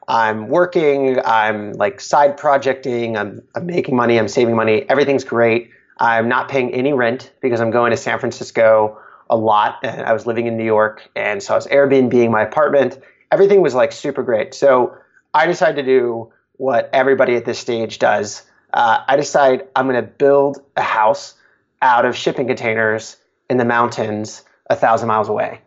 I'm 0.09 0.49
working, 0.49 1.19
I'm 1.25 1.73
like 1.73 2.01
side 2.01 2.37
projecting, 2.37 3.17
I'm, 3.17 3.43
I'm 3.55 3.67
making 3.67 3.97
money, 3.97 4.19
I'm 4.19 4.29
saving 4.29 4.55
money, 4.55 4.89
everything's 4.89 5.25
great. 5.25 5.71
I'm 5.99 6.29
not 6.29 6.49
paying 6.49 6.73
any 6.75 6.93
rent 6.93 7.33
because 7.41 7.61
I'm 7.61 7.71
going 7.71 7.91
to 7.91 7.97
San 7.97 8.19
Francisco 8.19 8.99
a 9.31 9.37
lot. 9.37 9.79
And 9.83 10.03
I 10.03 10.13
was 10.13 10.27
living 10.27 10.47
in 10.47 10.57
New 10.57 10.65
York, 10.65 11.09
and 11.17 11.43
so 11.43 11.55
I 11.55 11.57
was 11.57 11.67
Airbnb 11.67 12.11
being 12.11 12.31
my 12.31 12.43
apartment. 12.43 13.01
Everything 13.33 13.61
was 13.63 13.75
like 13.75 13.93
super 13.93 14.23
great. 14.23 14.55
So 14.55 14.97
I 15.35 15.47
decided 15.47 15.77
to 15.77 15.83
do 15.83 16.33
what 16.59 16.89
everybody 16.93 17.35
at 17.35 17.45
this 17.45 17.59
stage 17.59 17.99
does. 17.99 18.43
Uh, 18.73 19.03
I 19.07 19.17
decide 19.17 19.67
I'm 19.75 19.89
going 19.89 20.03
to 20.03 20.09
build 20.09 20.63
a 20.77 20.83
house 20.83 21.35
out 21.83 22.05
of 22.05 22.17
shipping 22.17 22.47
containers 22.47 23.17
in 23.51 23.57
the 23.57 23.65
mountains 23.65 24.43
a 24.69 24.77
thousand 24.77 25.09
miles 25.09 25.29
away. 25.29 25.61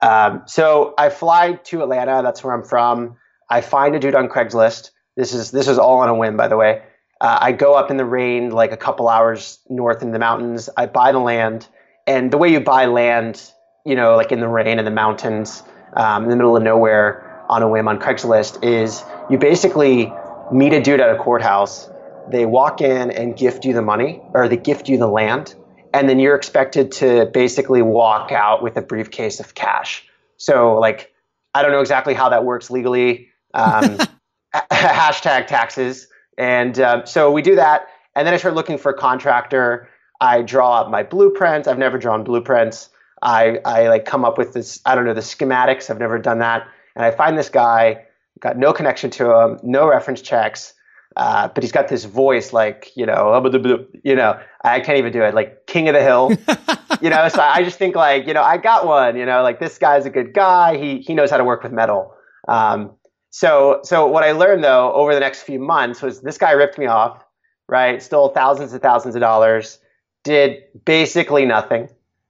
Um, 0.00 0.42
so 0.46 0.94
I 0.98 1.08
fly 1.08 1.52
to 1.52 1.82
Atlanta. 1.82 2.22
That's 2.22 2.42
where 2.42 2.54
I'm 2.54 2.64
from. 2.64 3.16
I 3.52 3.60
find 3.60 3.94
a 3.94 3.98
dude 3.98 4.14
on 4.14 4.28
Craigslist. 4.28 4.92
This 5.14 5.34
is 5.34 5.50
this 5.50 5.68
is 5.68 5.78
all 5.78 5.98
on 5.98 6.08
a 6.08 6.14
whim, 6.14 6.38
by 6.38 6.48
the 6.48 6.56
way. 6.56 6.82
Uh, 7.20 7.38
I 7.38 7.52
go 7.52 7.74
up 7.74 7.90
in 7.90 7.98
the 7.98 8.04
rain, 8.06 8.50
like 8.50 8.72
a 8.72 8.78
couple 8.78 9.10
hours 9.10 9.58
north 9.68 10.00
in 10.00 10.10
the 10.10 10.18
mountains. 10.18 10.70
I 10.74 10.86
buy 10.86 11.12
the 11.12 11.18
land, 11.18 11.68
and 12.06 12.30
the 12.30 12.38
way 12.38 12.50
you 12.50 12.60
buy 12.60 12.86
land, 12.86 13.42
you 13.84 13.94
know, 13.94 14.16
like 14.16 14.32
in 14.32 14.40
the 14.40 14.48
rain 14.48 14.78
in 14.78 14.86
the 14.86 14.90
mountains, 14.90 15.62
um, 15.92 16.24
in 16.24 16.30
the 16.30 16.36
middle 16.36 16.56
of 16.56 16.62
nowhere, 16.62 17.44
on 17.50 17.62
a 17.62 17.68
whim 17.68 17.88
on 17.88 18.00
Craigslist, 18.00 18.64
is 18.64 19.04
you 19.28 19.36
basically 19.36 20.10
meet 20.50 20.72
a 20.72 20.80
dude 20.80 21.00
at 21.00 21.14
a 21.14 21.18
courthouse. 21.18 21.90
They 22.30 22.46
walk 22.46 22.80
in 22.80 23.10
and 23.10 23.36
gift 23.36 23.66
you 23.66 23.74
the 23.74 23.82
money, 23.82 24.22
or 24.32 24.48
they 24.48 24.56
gift 24.56 24.88
you 24.88 24.96
the 24.96 25.08
land, 25.08 25.54
and 25.92 26.08
then 26.08 26.18
you're 26.18 26.36
expected 26.36 26.90
to 26.92 27.26
basically 27.26 27.82
walk 27.82 28.32
out 28.32 28.62
with 28.62 28.78
a 28.78 28.82
briefcase 28.82 29.40
of 29.40 29.54
cash. 29.54 30.08
So, 30.38 30.78
like, 30.78 31.12
I 31.54 31.60
don't 31.60 31.72
know 31.72 31.80
exactly 31.80 32.14
how 32.14 32.30
that 32.30 32.46
works 32.46 32.70
legally 32.70 33.28
um, 33.54 33.98
hashtag 34.72 35.46
taxes. 35.46 36.08
And 36.38 36.78
uh, 36.78 37.04
so 37.04 37.30
we 37.30 37.42
do 37.42 37.56
that. 37.56 37.88
And 38.14 38.26
then 38.26 38.34
I 38.34 38.36
start 38.36 38.54
looking 38.54 38.78
for 38.78 38.90
a 38.90 38.96
contractor. 38.96 39.88
I 40.20 40.42
draw 40.42 40.80
up 40.80 40.90
my 40.90 41.02
blueprints. 41.02 41.66
I've 41.68 41.78
never 41.78 41.98
drawn 41.98 42.24
blueprints. 42.24 42.88
I, 43.22 43.58
I 43.64 43.88
like 43.88 44.04
come 44.04 44.24
up 44.24 44.36
with 44.36 44.52
this, 44.52 44.80
I 44.84 44.94
don't 44.94 45.04
know, 45.04 45.14
the 45.14 45.20
schematics. 45.20 45.90
I've 45.90 45.98
never 45.98 46.18
done 46.18 46.38
that. 46.38 46.66
And 46.96 47.04
I 47.04 47.10
find 47.10 47.38
this 47.38 47.48
guy. 47.48 48.06
got 48.40 48.58
no 48.58 48.72
connection 48.72 49.10
to 49.10 49.38
him, 49.38 49.60
no 49.62 49.88
reference 49.88 50.20
checks. 50.20 50.74
Uh, 51.16 51.48
but 51.48 51.62
he's 51.62 51.72
got 51.72 51.88
this 51.88 52.04
voice 52.04 52.52
like, 52.52 52.90
you 52.96 53.04
know, 53.04 53.42
you 54.02 54.16
know, 54.16 54.40
I 54.64 54.80
can't 54.80 54.98
even 54.98 55.12
do 55.12 55.22
it, 55.22 55.34
like 55.34 55.66
King 55.66 55.88
of 55.88 55.94
the 55.94 56.02
Hill, 56.02 56.32
you 57.02 57.10
know. 57.10 57.28
So 57.28 57.42
I 57.42 57.62
just 57.64 57.78
think 57.78 57.94
like, 57.94 58.26
you 58.26 58.32
know, 58.32 58.42
I 58.42 58.56
got 58.56 58.86
one, 58.86 59.16
you 59.16 59.26
know, 59.26 59.42
like 59.42 59.60
this 59.60 59.78
guy's 59.78 60.06
a 60.06 60.10
good 60.10 60.32
guy. 60.32 60.78
He 60.78 61.00
he 61.00 61.12
knows 61.14 61.30
how 61.30 61.36
to 61.36 61.44
work 61.44 61.62
with 61.62 61.72
metal. 61.72 62.14
Um, 62.48 62.92
so 63.32 63.80
so 63.82 64.06
what 64.06 64.22
I 64.22 64.32
learned 64.32 64.62
though 64.62 64.92
over 64.92 65.14
the 65.14 65.20
next 65.20 65.42
few 65.42 65.58
months 65.58 66.02
was 66.02 66.20
this 66.20 66.36
guy 66.36 66.52
ripped 66.52 66.78
me 66.78 66.86
off, 66.86 67.24
right? 67.66 68.00
Stole 68.00 68.28
thousands 68.28 68.74
and 68.74 68.82
thousands 68.82 69.14
of 69.16 69.22
dollars, 69.22 69.78
did 70.22 70.62
basically 70.84 71.46
nothing. 71.46 71.88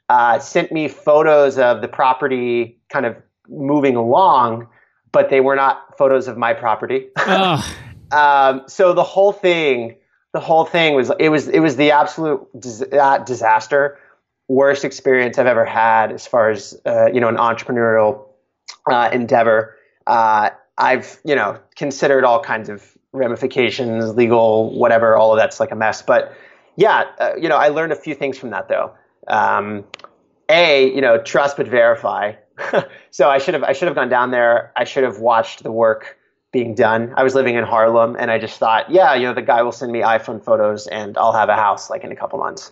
Uh, 0.08 0.38
sent 0.38 0.70
me 0.70 0.86
photos 0.86 1.58
of 1.58 1.80
the 1.80 1.88
property 1.88 2.78
kind 2.88 3.04
of 3.04 3.16
moving 3.48 3.96
along, 3.96 4.68
but 5.10 5.28
they 5.28 5.40
were 5.40 5.56
not 5.56 5.98
photos 5.98 6.28
of 6.28 6.38
my 6.38 6.54
property. 6.54 7.08
um, 8.12 8.62
so 8.68 8.92
the 8.92 9.02
whole 9.02 9.32
thing, 9.32 9.96
the 10.32 10.40
whole 10.40 10.64
thing 10.64 10.94
was 10.94 11.10
it 11.18 11.30
was 11.30 11.48
it 11.48 11.58
was 11.58 11.74
the 11.74 11.90
absolute 11.90 12.46
dis- 12.56 12.84
uh, 12.92 13.18
disaster, 13.18 13.98
worst 14.46 14.84
experience 14.84 15.36
I've 15.36 15.46
ever 15.48 15.64
had 15.64 16.12
as 16.12 16.28
far 16.28 16.50
as 16.50 16.80
uh, 16.86 17.06
you 17.12 17.20
know 17.20 17.28
an 17.28 17.38
entrepreneurial 17.38 18.26
uh, 18.88 19.10
endeavor. 19.12 19.76
Uh, 20.06 20.50
I've 20.78 21.20
you 21.24 21.34
know 21.34 21.60
considered 21.76 22.24
all 22.24 22.40
kinds 22.40 22.68
of 22.68 22.96
ramifications, 23.12 24.14
legal, 24.14 24.78
whatever. 24.78 25.16
All 25.16 25.32
of 25.32 25.38
that's 25.38 25.60
like 25.60 25.70
a 25.70 25.76
mess, 25.76 26.02
but 26.02 26.34
yeah, 26.76 27.04
uh, 27.18 27.32
you 27.38 27.48
know 27.48 27.56
I 27.56 27.68
learned 27.68 27.92
a 27.92 27.96
few 27.96 28.14
things 28.14 28.38
from 28.38 28.50
that 28.50 28.68
though. 28.68 28.92
Um, 29.28 29.84
a, 30.48 30.92
you 30.94 31.00
know, 31.00 31.18
trust 31.18 31.56
but 31.56 31.68
verify. 31.68 32.34
so 33.10 33.28
I 33.28 33.38
should 33.38 33.54
have 33.54 33.62
I 33.62 33.72
should 33.72 33.88
have 33.88 33.94
gone 33.94 34.08
down 34.08 34.30
there. 34.30 34.72
I 34.76 34.84
should 34.84 35.04
have 35.04 35.18
watched 35.18 35.62
the 35.62 35.72
work 35.72 36.18
being 36.52 36.74
done. 36.74 37.14
I 37.16 37.22
was 37.22 37.34
living 37.34 37.56
in 37.56 37.64
Harlem 37.64 38.16
and 38.18 38.30
I 38.30 38.38
just 38.38 38.58
thought, 38.58 38.90
yeah, 38.90 39.14
you 39.14 39.26
know, 39.26 39.34
the 39.34 39.42
guy 39.42 39.62
will 39.62 39.72
send 39.72 39.90
me 39.90 40.00
iPhone 40.00 40.44
photos 40.44 40.86
and 40.86 41.16
I'll 41.16 41.32
have 41.32 41.48
a 41.48 41.56
house 41.56 41.88
like 41.88 42.04
in 42.04 42.12
a 42.12 42.16
couple 42.16 42.38
months. 42.38 42.70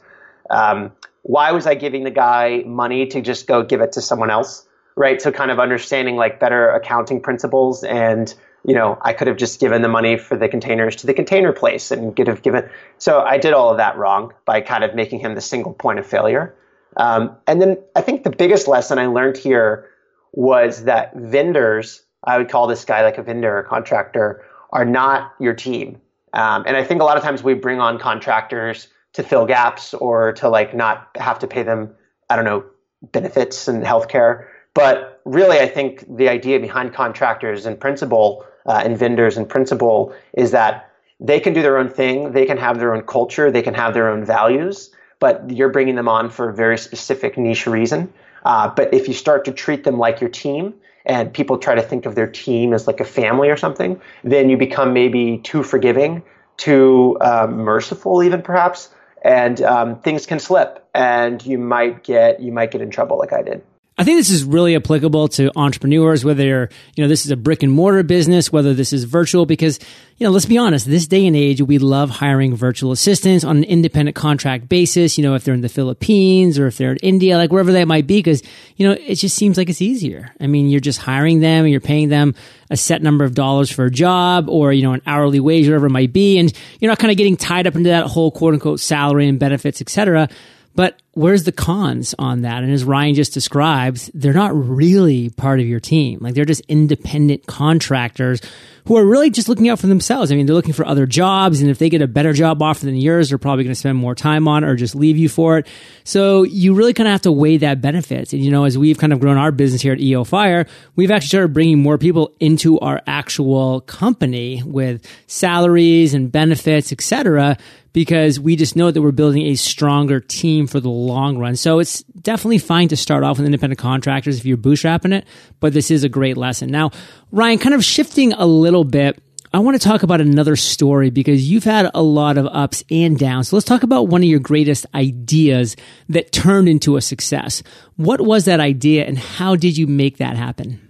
Um, 0.50 0.92
why 1.22 1.52
was 1.52 1.66
I 1.66 1.74
giving 1.74 2.04
the 2.04 2.10
guy 2.10 2.62
money 2.66 3.06
to 3.06 3.22
just 3.22 3.46
go 3.46 3.62
give 3.62 3.80
it 3.80 3.92
to 3.92 4.02
someone 4.02 4.30
else? 4.30 4.66
Right. 5.00 5.22
So 5.22 5.32
kind 5.32 5.50
of 5.50 5.58
understanding 5.58 6.16
like 6.16 6.38
better 6.38 6.68
accounting 6.68 7.22
principles 7.22 7.84
and 7.84 8.34
you 8.66 8.74
know, 8.74 8.98
I 9.00 9.14
could 9.14 9.28
have 9.28 9.38
just 9.38 9.58
given 9.58 9.80
the 9.80 9.88
money 9.88 10.18
for 10.18 10.36
the 10.36 10.46
containers 10.46 10.94
to 10.96 11.06
the 11.06 11.14
container 11.14 11.54
place 11.54 11.90
and 11.90 12.14
could 12.14 12.26
have 12.26 12.42
given. 12.42 12.68
So 12.98 13.20
I 13.20 13.38
did 13.38 13.54
all 13.54 13.70
of 13.70 13.78
that 13.78 13.96
wrong 13.96 14.34
by 14.44 14.60
kind 14.60 14.84
of 14.84 14.94
making 14.94 15.20
him 15.20 15.34
the 15.34 15.40
single 15.40 15.72
point 15.72 16.00
of 16.00 16.06
failure. 16.06 16.54
Um, 16.98 17.34
and 17.46 17.62
then 17.62 17.78
I 17.96 18.02
think 18.02 18.24
the 18.24 18.30
biggest 18.30 18.68
lesson 18.68 18.98
I 18.98 19.06
learned 19.06 19.38
here 19.38 19.88
was 20.32 20.84
that 20.84 21.16
vendors, 21.16 22.02
I 22.22 22.36
would 22.36 22.50
call 22.50 22.66
this 22.66 22.84
guy 22.84 23.02
like 23.02 23.16
a 23.16 23.22
vendor 23.22 23.56
or 23.56 23.62
contractor, 23.62 24.44
are 24.70 24.84
not 24.84 25.32
your 25.40 25.54
team. 25.54 25.98
Um, 26.34 26.64
and 26.66 26.76
I 26.76 26.84
think 26.84 27.00
a 27.00 27.04
lot 27.04 27.16
of 27.16 27.22
times 27.22 27.42
we 27.42 27.54
bring 27.54 27.80
on 27.80 27.98
contractors 27.98 28.88
to 29.14 29.22
fill 29.22 29.46
gaps 29.46 29.94
or 29.94 30.32
to 30.34 30.50
like 30.50 30.74
not 30.74 31.08
have 31.16 31.38
to 31.38 31.46
pay 31.46 31.62
them, 31.62 31.94
I 32.28 32.36
don't 32.36 32.44
know, 32.44 32.66
benefits 33.00 33.66
and 33.66 33.82
healthcare. 33.82 34.48
But 34.74 35.20
really, 35.24 35.58
I 35.58 35.66
think 35.66 36.04
the 36.16 36.28
idea 36.28 36.60
behind 36.60 36.94
contractors 36.94 37.66
and 37.66 37.78
principle 37.78 38.46
uh, 38.66 38.82
and 38.84 38.96
vendors 38.96 39.36
and 39.36 39.48
principle 39.48 40.14
is 40.34 40.52
that 40.52 40.90
they 41.18 41.40
can 41.40 41.52
do 41.52 41.62
their 41.62 41.76
own 41.76 41.88
thing, 41.88 42.32
they 42.32 42.46
can 42.46 42.56
have 42.56 42.78
their 42.78 42.94
own 42.94 43.02
culture, 43.02 43.50
they 43.50 43.62
can 43.62 43.74
have 43.74 43.94
their 43.94 44.08
own 44.08 44.24
values, 44.24 44.90
but 45.18 45.50
you're 45.50 45.68
bringing 45.68 45.96
them 45.96 46.08
on 46.08 46.30
for 46.30 46.48
a 46.48 46.54
very 46.54 46.78
specific 46.78 47.36
niche 47.36 47.66
reason. 47.66 48.12
Uh, 48.44 48.68
but 48.68 48.92
if 48.94 49.06
you 49.06 49.12
start 49.12 49.44
to 49.44 49.52
treat 49.52 49.84
them 49.84 49.98
like 49.98 50.20
your 50.20 50.30
team, 50.30 50.74
and 51.06 51.32
people 51.32 51.58
try 51.58 51.74
to 51.74 51.82
think 51.82 52.06
of 52.06 52.14
their 52.14 52.26
team 52.26 52.72
as 52.72 52.86
like 52.86 53.00
a 53.00 53.04
family 53.04 53.48
or 53.48 53.56
something, 53.56 54.00
then 54.22 54.50
you 54.50 54.56
become 54.56 54.92
maybe 54.92 55.38
too 55.38 55.62
forgiving, 55.62 56.22
too 56.56 57.16
um, 57.20 57.56
merciful, 57.58 58.22
even 58.22 58.42
perhaps, 58.42 58.90
and 59.22 59.62
um, 59.62 59.98
things 60.00 60.26
can 60.26 60.38
slip, 60.38 60.86
and 60.94 61.44
you 61.44 61.58
might 61.58 62.04
get 62.04 62.40
you 62.40 62.52
might 62.52 62.70
get 62.70 62.80
in 62.80 62.90
trouble, 62.90 63.18
like 63.18 63.32
I 63.32 63.42
did. 63.42 63.62
I 64.00 64.02
think 64.02 64.16
this 64.16 64.30
is 64.30 64.44
really 64.44 64.74
applicable 64.76 65.28
to 65.28 65.52
entrepreneurs, 65.56 66.24
whether 66.24 66.42
you're, 66.42 66.70
you 66.96 67.04
know, 67.04 67.08
this 67.08 67.26
is 67.26 67.32
a 67.32 67.36
brick 67.36 67.62
and 67.62 67.70
mortar 67.70 68.02
business, 68.02 68.50
whether 68.50 68.72
this 68.72 68.94
is 68.94 69.04
virtual, 69.04 69.44
because, 69.44 69.78
you 70.16 70.26
know, 70.26 70.30
let's 70.30 70.46
be 70.46 70.56
honest, 70.56 70.86
this 70.86 71.06
day 71.06 71.26
and 71.26 71.36
age, 71.36 71.60
we 71.60 71.76
love 71.76 72.08
hiring 72.08 72.56
virtual 72.56 72.92
assistants 72.92 73.44
on 73.44 73.58
an 73.58 73.64
independent 73.64 74.16
contract 74.16 74.70
basis, 74.70 75.18
you 75.18 75.22
know, 75.22 75.34
if 75.34 75.44
they're 75.44 75.52
in 75.52 75.60
the 75.60 75.68
Philippines 75.68 76.58
or 76.58 76.66
if 76.66 76.78
they're 76.78 76.92
in 76.92 76.96
India, 77.02 77.36
like 77.36 77.52
wherever 77.52 77.72
that 77.72 77.86
might 77.86 78.06
be, 78.06 78.20
because, 78.20 78.42
you 78.76 78.88
know, 78.88 78.94
it 78.94 79.16
just 79.16 79.36
seems 79.36 79.58
like 79.58 79.68
it's 79.68 79.82
easier. 79.82 80.30
I 80.40 80.46
mean, 80.46 80.70
you're 80.70 80.80
just 80.80 81.00
hiring 81.00 81.40
them 81.40 81.66
and 81.66 81.70
you're 81.70 81.82
paying 81.82 82.08
them 82.08 82.34
a 82.70 82.78
set 82.78 83.02
number 83.02 83.26
of 83.26 83.34
dollars 83.34 83.70
for 83.70 83.84
a 83.84 83.90
job 83.90 84.48
or, 84.48 84.72
you 84.72 84.82
know, 84.82 84.94
an 84.94 85.02
hourly 85.04 85.40
wage, 85.40 85.66
whatever 85.66 85.88
it 85.88 85.90
might 85.90 86.14
be. 86.14 86.38
And 86.38 86.50
you're 86.78 86.90
not 86.90 87.00
kind 87.00 87.10
of 87.10 87.18
getting 87.18 87.36
tied 87.36 87.66
up 87.66 87.76
into 87.76 87.90
that 87.90 88.06
whole 88.06 88.30
quote 88.30 88.54
unquote 88.54 88.80
salary 88.80 89.28
and 89.28 89.38
benefits, 89.38 89.82
et 89.82 89.90
cetera. 89.90 90.26
But 90.74 91.02
where's 91.20 91.44
the 91.44 91.52
cons 91.52 92.14
on 92.18 92.42
that? 92.42 92.62
And 92.62 92.72
as 92.72 92.82
Ryan 92.82 93.14
just 93.14 93.34
described, 93.34 94.10
they're 94.14 94.32
not 94.32 94.54
really 94.54 95.28
part 95.28 95.60
of 95.60 95.66
your 95.66 95.78
team. 95.78 96.18
Like 96.22 96.34
they're 96.34 96.46
just 96.46 96.62
independent 96.66 97.46
contractors 97.46 98.40
who 98.86 98.96
are 98.96 99.04
really 99.04 99.28
just 99.28 99.46
looking 99.46 99.68
out 99.68 99.78
for 99.78 99.86
themselves. 99.86 100.32
I 100.32 100.34
mean, 100.34 100.46
they're 100.46 100.54
looking 100.54 100.72
for 100.72 100.86
other 100.86 101.04
jobs. 101.04 101.60
And 101.60 101.70
if 101.70 101.78
they 101.78 101.90
get 101.90 102.00
a 102.00 102.08
better 102.08 102.32
job 102.32 102.62
offer 102.62 102.86
than 102.86 102.96
yours, 102.96 103.28
they're 103.28 103.38
probably 103.38 103.64
going 103.64 103.74
to 103.74 103.78
spend 103.78 103.98
more 103.98 104.14
time 104.14 104.48
on 104.48 104.64
or 104.64 104.74
just 104.76 104.94
leave 104.94 105.18
you 105.18 105.28
for 105.28 105.58
it. 105.58 105.68
So 106.04 106.42
you 106.42 106.72
really 106.72 106.94
kind 106.94 107.06
of 107.06 107.12
have 107.12 107.22
to 107.22 107.32
weigh 107.32 107.58
that 107.58 107.82
benefits. 107.82 108.32
And, 108.32 108.42
you 108.42 108.50
know, 108.50 108.64
as 108.64 108.78
we've 108.78 108.96
kind 108.96 109.12
of 109.12 109.20
grown 109.20 109.36
our 109.36 109.52
business 109.52 109.82
here 109.82 109.92
at 109.92 110.00
EO 110.00 110.24
Fire, 110.24 110.66
we've 110.96 111.10
actually 111.10 111.28
started 111.28 111.52
bringing 111.52 111.80
more 111.80 111.98
people 111.98 112.34
into 112.40 112.80
our 112.80 113.02
actual 113.06 113.82
company 113.82 114.62
with 114.64 115.06
salaries 115.26 116.14
and 116.14 116.32
benefits, 116.32 116.90
et 116.90 117.02
cetera, 117.02 117.58
because 117.92 118.38
we 118.38 118.56
just 118.56 118.76
know 118.76 118.90
that 118.90 119.02
we're 119.02 119.10
building 119.10 119.46
a 119.46 119.54
stronger 119.54 120.20
team 120.20 120.66
for 120.66 120.80
the 120.80 120.88
long 120.88 121.38
run. 121.38 121.56
So 121.56 121.78
it's 121.78 122.02
definitely 122.02 122.58
fine 122.58 122.88
to 122.88 122.96
start 122.96 123.24
off 123.24 123.38
with 123.38 123.46
independent 123.46 123.78
contractors 123.78 124.38
if 124.38 124.44
you're 124.44 124.56
bootstrapping 124.56 125.12
it, 125.12 125.26
but 125.58 125.72
this 125.72 125.90
is 125.90 126.04
a 126.04 126.08
great 126.08 126.36
lesson. 126.36 126.70
Now, 126.70 126.90
Ryan, 127.32 127.58
kind 127.58 127.74
of 127.74 127.84
shifting 127.84 128.32
a 128.32 128.46
little 128.46 128.84
bit, 128.84 129.20
I 129.52 129.58
want 129.58 129.80
to 129.80 129.88
talk 129.88 130.04
about 130.04 130.20
another 130.20 130.54
story 130.54 131.10
because 131.10 131.50
you've 131.50 131.64
had 131.64 131.90
a 131.92 132.02
lot 132.02 132.38
of 132.38 132.46
ups 132.46 132.84
and 132.88 133.18
downs. 133.18 133.48
So 133.48 133.56
let's 133.56 133.66
talk 133.66 133.82
about 133.82 134.06
one 134.06 134.22
of 134.22 134.28
your 134.28 134.38
greatest 134.38 134.86
ideas 134.94 135.74
that 136.08 136.30
turned 136.30 136.68
into 136.68 136.96
a 136.96 137.00
success. 137.00 137.64
What 137.96 138.20
was 138.20 138.44
that 138.44 138.60
idea 138.60 139.06
and 139.06 139.18
how 139.18 139.56
did 139.56 139.76
you 139.76 139.88
make 139.88 140.18
that 140.18 140.36
happen? 140.36 140.80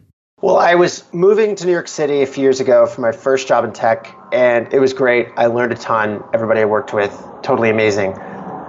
Well, 0.42 0.56
I 0.56 0.76
was 0.76 1.04
moving 1.12 1.54
to 1.56 1.66
New 1.66 1.72
York 1.72 1.86
City 1.86 2.22
a 2.22 2.26
few 2.26 2.42
years 2.42 2.60
ago 2.60 2.86
for 2.86 3.02
my 3.02 3.12
first 3.12 3.46
job 3.46 3.62
in 3.62 3.74
tech, 3.74 4.16
and 4.32 4.72
it 4.72 4.80
was 4.80 4.94
great. 4.94 5.28
I 5.36 5.46
learned 5.48 5.72
a 5.72 5.76
ton. 5.76 6.24
Everybody 6.32 6.60
I 6.60 6.64
worked 6.64 6.94
with, 6.94 7.12
totally 7.42 7.68
amazing. 7.68 8.12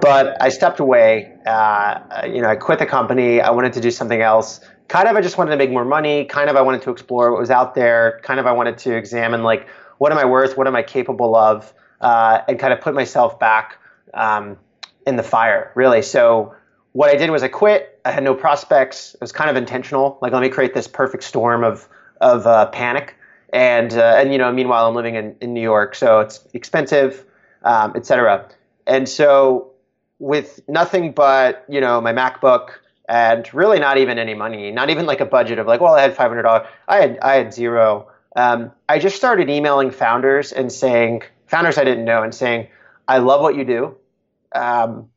But 0.01 0.35
I 0.41 0.49
stepped 0.49 0.81
away. 0.81 1.31
Uh, 1.45 2.27
you 2.27 2.41
know, 2.41 2.49
I 2.49 2.57
quit 2.57 2.79
the 2.79 2.85
company. 2.85 3.39
I 3.39 3.51
wanted 3.51 3.71
to 3.73 3.79
do 3.79 3.89
something 3.89 4.21
else. 4.21 4.59
Kind 4.89 5.07
of, 5.07 5.15
I 5.15 5.21
just 5.21 5.37
wanted 5.37 5.51
to 5.51 5.57
make 5.57 5.71
more 5.71 5.85
money. 5.85 6.25
Kind 6.25 6.49
of, 6.49 6.57
I 6.57 6.61
wanted 6.61 6.81
to 6.81 6.91
explore 6.91 7.31
what 7.31 7.39
was 7.39 7.49
out 7.49 7.73
there. 7.73 8.19
Kind 8.21 8.41
of, 8.41 8.47
I 8.47 8.51
wanted 8.51 8.77
to 8.79 8.93
examine 8.93 9.41
like 9.41 9.69
what 9.97 10.11
am 10.11 10.17
I 10.17 10.25
worth? 10.25 10.57
What 10.57 10.67
am 10.67 10.75
I 10.75 10.83
capable 10.83 11.37
of? 11.37 11.73
Uh, 12.01 12.41
and 12.49 12.59
kind 12.59 12.73
of 12.73 12.81
put 12.81 12.93
myself 12.93 13.39
back 13.39 13.77
um, 14.13 14.57
in 15.07 15.15
the 15.15 15.23
fire, 15.23 15.71
really. 15.75 16.01
So 16.01 16.53
what 16.91 17.09
I 17.09 17.15
did 17.15 17.29
was 17.29 17.43
I 17.43 17.47
quit. 17.47 17.90
I 18.05 18.11
had 18.11 18.23
no 18.23 18.33
prospects. 18.33 19.13
It 19.15 19.21
was 19.21 19.31
kind 19.31 19.49
of 19.49 19.55
intentional. 19.55 20.17
Like, 20.21 20.33
let 20.33 20.41
me 20.41 20.49
create 20.49 20.73
this 20.73 20.87
perfect 20.87 21.23
storm 21.23 21.63
of 21.63 21.87
of 22.19 22.45
uh, 22.45 22.67
panic. 22.67 23.15
And 23.53 23.93
uh, 23.93 24.15
and 24.17 24.31
you 24.31 24.37
know, 24.37 24.51
meanwhile, 24.51 24.87
I'm 24.87 24.95
living 24.95 25.15
in, 25.15 25.35
in 25.41 25.53
New 25.53 25.61
York, 25.61 25.95
so 25.95 26.21
it's 26.21 26.47
expensive, 26.53 27.25
um, 27.63 27.93
etc. 27.95 28.49
And 28.87 29.07
so, 29.07 29.71
with 30.19 30.61
nothing 30.67 31.11
but 31.11 31.65
you 31.67 31.81
know 31.81 31.99
my 31.99 32.13
MacBook 32.13 32.69
and 33.09 33.53
really 33.53 33.79
not 33.79 33.97
even 33.97 34.17
any 34.17 34.33
money, 34.33 34.71
not 34.71 34.89
even 34.89 35.05
like 35.05 35.19
a 35.19 35.25
budget 35.25 35.59
of 35.59 35.67
like, 35.67 35.81
well, 35.81 35.95
I 35.95 36.01
had 36.01 36.15
five 36.15 36.29
hundred 36.29 36.43
dollars. 36.43 36.67
I 36.87 36.97
had 36.97 37.19
I 37.19 37.35
had 37.35 37.53
zero. 37.53 38.07
Um, 38.37 38.71
I 38.87 38.99
just 38.99 39.17
started 39.17 39.49
emailing 39.49 39.91
founders 39.91 40.53
and 40.53 40.71
saying 40.71 41.23
founders 41.47 41.77
I 41.77 41.83
didn't 41.83 42.05
know 42.05 42.23
and 42.23 42.33
saying, 42.33 42.67
I 43.09 43.17
love 43.17 43.41
what 43.41 43.57
you 43.57 43.65
do. 43.65 43.97
Um, 44.55 45.09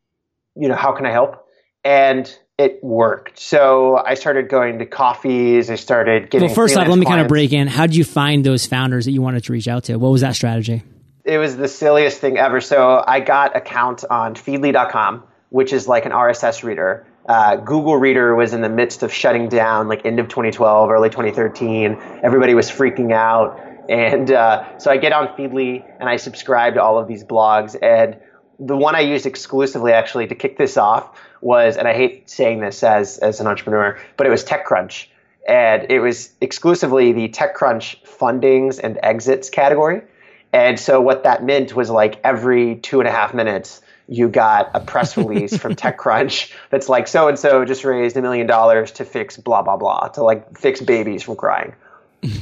you 0.56 0.66
know, 0.66 0.74
how 0.74 0.90
can 0.90 1.06
I 1.06 1.12
help? 1.12 1.44
and 1.84 2.38
it 2.56 2.82
worked. 2.82 3.38
So 3.38 3.96
I 3.96 4.14
started 4.14 4.48
going 4.48 4.78
to 4.78 4.86
coffees. 4.86 5.70
I 5.70 5.74
started 5.74 6.30
getting. 6.30 6.46
Well, 6.46 6.54
first 6.54 6.76
off, 6.76 6.86
let 6.86 6.98
me 6.98 7.06
kind 7.06 7.20
of 7.20 7.28
break 7.28 7.52
in. 7.52 7.66
How 7.66 7.86
did 7.86 7.96
you 7.96 8.04
find 8.04 8.44
those 8.44 8.66
founders 8.66 9.06
that 9.06 9.12
you 9.12 9.22
wanted 9.22 9.44
to 9.44 9.52
reach 9.52 9.68
out 9.68 9.84
to? 9.84 9.96
What 9.96 10.10
was 10.10 10.20
that 10.20 10.36
strategy? 10.36 10.82
It 11.24 11.38
was 11.38 11.56
the 11.56 11.68
silliest 11.68 12.18
thing 12.18 12.38
ever. 12.38 12.60
So 12.60 13.02
I 13.04 13.20
got 13.20 13.56
account 13.56 14.04
on 14.08 14.34
Feedly.com, 14.34 15.24
which 15.48 15.72
is 15.72 15.88
like 15.88 16.06
an 16.06 16.12
RSS 16.12 16.62
reader. 16.62 17.06
Uh, 17.26 17.56
Google 17.56 17.96
Reader 17.96 18.34
was 18.34 18.52
in 18.52 18.60
the 18.60 18.68
midst 18.68 19.02
of 19.02 19.12
shutting 19.12 19.48
down, 19.48 19.88
like 19.88 20.04
end 20.04 20.20
of 20.20 20.28
2012, 20.28 20.90
early 20.90 21.08
2013. 21.08 21.96
Everybody 22.22 22.54
was 22.54 22.70
freaking 22.70 23.12
out, 23.12 23.58
and 23.88 24.30
uh, 24.30 24.78
so 24.78 24.90
I 24.90 24.98
get 24.98 25.12
on 25.12 25.28
Feedly 25.28 25.82
and 25.98 26.08
I 26.08 26.16
subscribe 26.16 26.74
to 26.74 26.82
all 26.82 26.98
of 26.98 27.08
these 27.08 27.24
blogs. 27.24 27.74
And 27.80 28.18
the 28.58 28.76
one 28.76 28.94
I 28.94 29.00
used 29.00 29.24
exclusively, 29.24 29.92
actually, 29.92 30.26
to 30.26 30.34
kick 30.34 30.58
this 30.58 30.76
off 30.76 31.18
was, 31.44 31.76
and 31.76 31.86
I 31.86 31.94
hate 31.94 32.28
saying 32.28 32.60
this 32.60 32.82
as 32.82 33.18
as 33.18 33.40
an 33.40 33.46
entrepreneur, 33.46 33.98
but 34.16 34.26
it 34.26 34.30
was 34.30 34.44
TechCrunch. 34.44 35.06
and 35.46 35.86
it 35.90 36.00
was 36.00 36.30
exclusively 36.40 37.12
the 37.12 37.28
TechCrunch 37.28 37.96
fundings 38.06 38.80
and 38.82 38.98
exits 39.02 39.50
category. 39.50 40.00
And 40.54 40.80
so 40.80 41.00
what 41.00 41.24
that 41.24 41.44
meant 41.44 41.74
was 41.74 41.90
like 41.90 42.18
every 42.24 42.76
two 42.76 43.00
and 43.00 43.08
a 43.08 43.12
half 43.12 43.34
minutes, 43.34 43.82
you 44.08 44.28
got 44.28 44.70
a 44.72 44.80
press 44.80 45.16
release 45.22 45.56
from 45.56 45.74
TechCrunch 45.74 46.52
that's 46.70 46.88
like 46.88 47.08
so 47.08 47.28
and 47.28 47.38
so 47.38 47.64
just 47.66 47.84
raised 47.84 48.16
a 48.16 48.22
million 48.22 48.46
dollars 48.46 48.92
to 48.92 49.04
fix 49.04 49.36
blah 49.36 49.62
blah 49.62 49.76
blah 49.76 50.08
to 50.08 50.22
like 50.22 50.56
fix 50.56 50.80
babies 50.80 51.22
from 51.22 51.36
crying. 51.36 51.74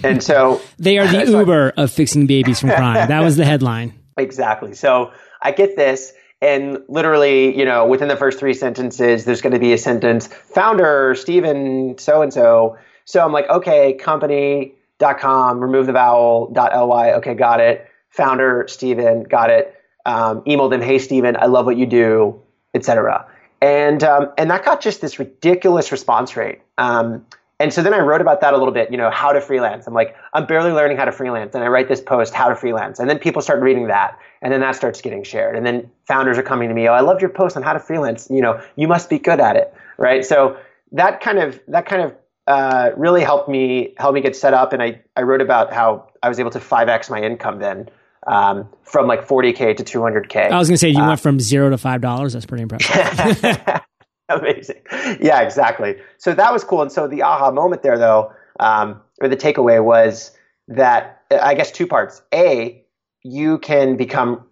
And 0.04 0.22
so 0.22 0.60
they 0.78 0.98
are 0.98 1.08
the 1.08 1.28
Uber 1.38 1.72
of 1.76 1.90
fixing 1.90 2.26
babies 2.28 2.60
from 2.60 2.70
crying. 2.70 3.08
That 3.08 3.20
was 3.20 3.36
the 3.36 3.44
headline. 3.44 3.94
Exactly. 4.16 4.74
So 4.74 5.10
I 5.40 5.50
get 5.50 5.74
this 5.74 6.12
and 6.42 6.82
literally, 6.88 7.56
you 7.56 7.64
know, 7.64 7.86
within 7.86 8.08
the 8.08 8.16
first 8.16 8.38
three 8.38 8.52
sentences, 8.52 9.24
there's 9.24 9.40
going 9.40 9.54
to 9.54 9.58
be 9.58 9.72
a 9.72 9.78
sentence, 9.78 10.26
founder 10.26 11.14
Stephen 11.14 11.96
so 11.96 12.20
and 12.20 12.32
so. 12.32 12.76
So 13.06 13.24
I'm 13.24 13.32
like, 13.32 13.48
okay, 13.48 13.94
company.com, 13.94 15.60
remove 15.60 15.86
the 15.86 15.92
vowel, 15.92 16.52
.ly, 16.54 17.12
okay, 17.12 17.34
got 17.34 17.60
it. 17.60 17.88
Founder 18.10 18.66
Stephen, 18.68 19.22
got 19.22 19.48
it 19.48 19.74
um, 20.06 20.42
emailed 20.42 20.70
them, 20.70 20.80
"Hey, 20.80 20.98
Stephen, 20.98 21.36
I 21.36 21.46
love 21.46 21.66
what 21.66 21.76
you 21.76 21.86
do," 21.86 22.40
etc. 22.74 23.26
And 23.60 24.02
um, 24.02 24.32
and 24.36 24.50
that 24.50 24.64
got 24.64 24.80
just 24.80 25.00
this 25.00 25.18
ridiculous 25.18 25.92
response 25.92 26.36
rate. 26.36 26.60
Um, 26.78 27.26
and 27.62 27.72
so 27.72 27.82
then 27.82 27.94
I 27.94 28.00
wrote 28.00 28.20
about 28.20 28.40
that 28.40 28.52
a 28.52 28.58
little 28.58 28.74
bit. 28.74 28.90
You 28.90 28.96
know, 28.96 29.10
how 29.10 29.32
to 29.32 29.40
freelance. 29.40 29.86
I'm 29.86 29.94
like, 29.94 30.16
I'm 30.34 30.46
barely 30.46 30.72
learning 30.72 30.96
how 30.96 31.04
to 31.04 31.12
freelance, 31.12 31.54
and 31.54 31.62
I 31.62 31.68
write 31.68 31.88
this 31.88 32.00
post, 32.00 32.34
how 32.34 32.48
to 32.48 32.56
freelance, 32.56 32.98
and 32.98 33.08
then 33.08 33.18
people 33.18 33.40
start 33.40 33.62
reading 33.62 33.86
that, 33.86 34.18
and 34.42 34.52
then 34.52 34.60
that 34.60 34.74
starts 34.74 35.00
getting 35.00 35.22
shared, 35.22 35.56
and 35.56 35.64
then 35.64 35.88
founders 36.06 36.36
are 36.36 36.42
coming 36.42 36.68
to 36.68 36.74
me, 36.74 36.88
"Oh, 36.88 36.92
I 36.92 37.00
loved 37.00 37.20
your 37.20 37.30
post 37.30 37.56
on 37.56 37.62
how 37.62 37.72
to 37.72 37.80
freelance. 37.80 38.28
You 38.30 38.42
know, 38.42 38.60
you 38.76 38.88
must 38.88 39.08
be 39.08 39.18
good 39.18 39.40
at 39.40 39.56
it, 39.56 39.72
right?" 39.96 40.24
So 40.24 40.56
that 40.90 41.20
kind 41.20 41.38
of 41.38 41.60
that 41.68 41.86
kind 41.86 42.02
of 42.02 42.14
uh, 42.48 42.90
really 42.96 43.22
helped 43.22 43.48
me 43.48 43.94
help 43.96 44.14
me 44.14 44.20
get 44.20 44.34
set 44.34 44.54
up, 44.54 44.72
and 44.72 44.82
I 44.82 45.00
I 45.16 45.22
wrote 45.22 45.40
about 45.40 45.72
how 45.72 46.08
I 46.22 46.28
was 46.28 46.40
able 46.40 46.50
to 46.50 46.60
5x 46.60 47.10
my 47.10 47.22
income 47.22 47.60
then 47.60 47.88
um, 48.26 48.68
from 48.82 49.06
like 49.06 49.26
40k 49.26 49.76
to 49.76 49.84
200k. 49.84 50.50
I 50.50 50.58
was 50.58 50.68
going 50.68 50.74
to 50.74 50.78
say 50.78 50.88
you 50.88 51.00
uh, 51.00 51.08
went 51.08 51.20
from 51.20 51.40
zero 51.40 51.70
to 51.70 51.78
five 51.78 52.00
dollars. 52.00 52.32
That's 52.32 52.46
pretty 52.46 52.62
impressive. 52.62 53.60
Amazing. 54.38 54.82
Yeah, 55.20 55.40
exactly. 55.40 55.96
So 56.18 56.34
that 56.34 56.52
was 56.52 56.64
cool. 56.64 56.82
And 56.82 56.92
so 56.92 57.06
the 57.06 57.22
aha 57.22 57.50
moment 57.50 57.82
there, 57.82 57.98
though, 57.98 58.32
um, 58.60 59.00
or 59.20 59.28
the 59.28 59.36
takeaway 59.36 59.82
was 59.82 60.32
that 60.68 61.22
I 61.30 61.54
guess 61.54 61.70
two 61.70 61.86
parts. 61.86 62.22
A, 62.32 62.84
you 63.22 63.58
can 63.58 63.96
become 63.96 64.44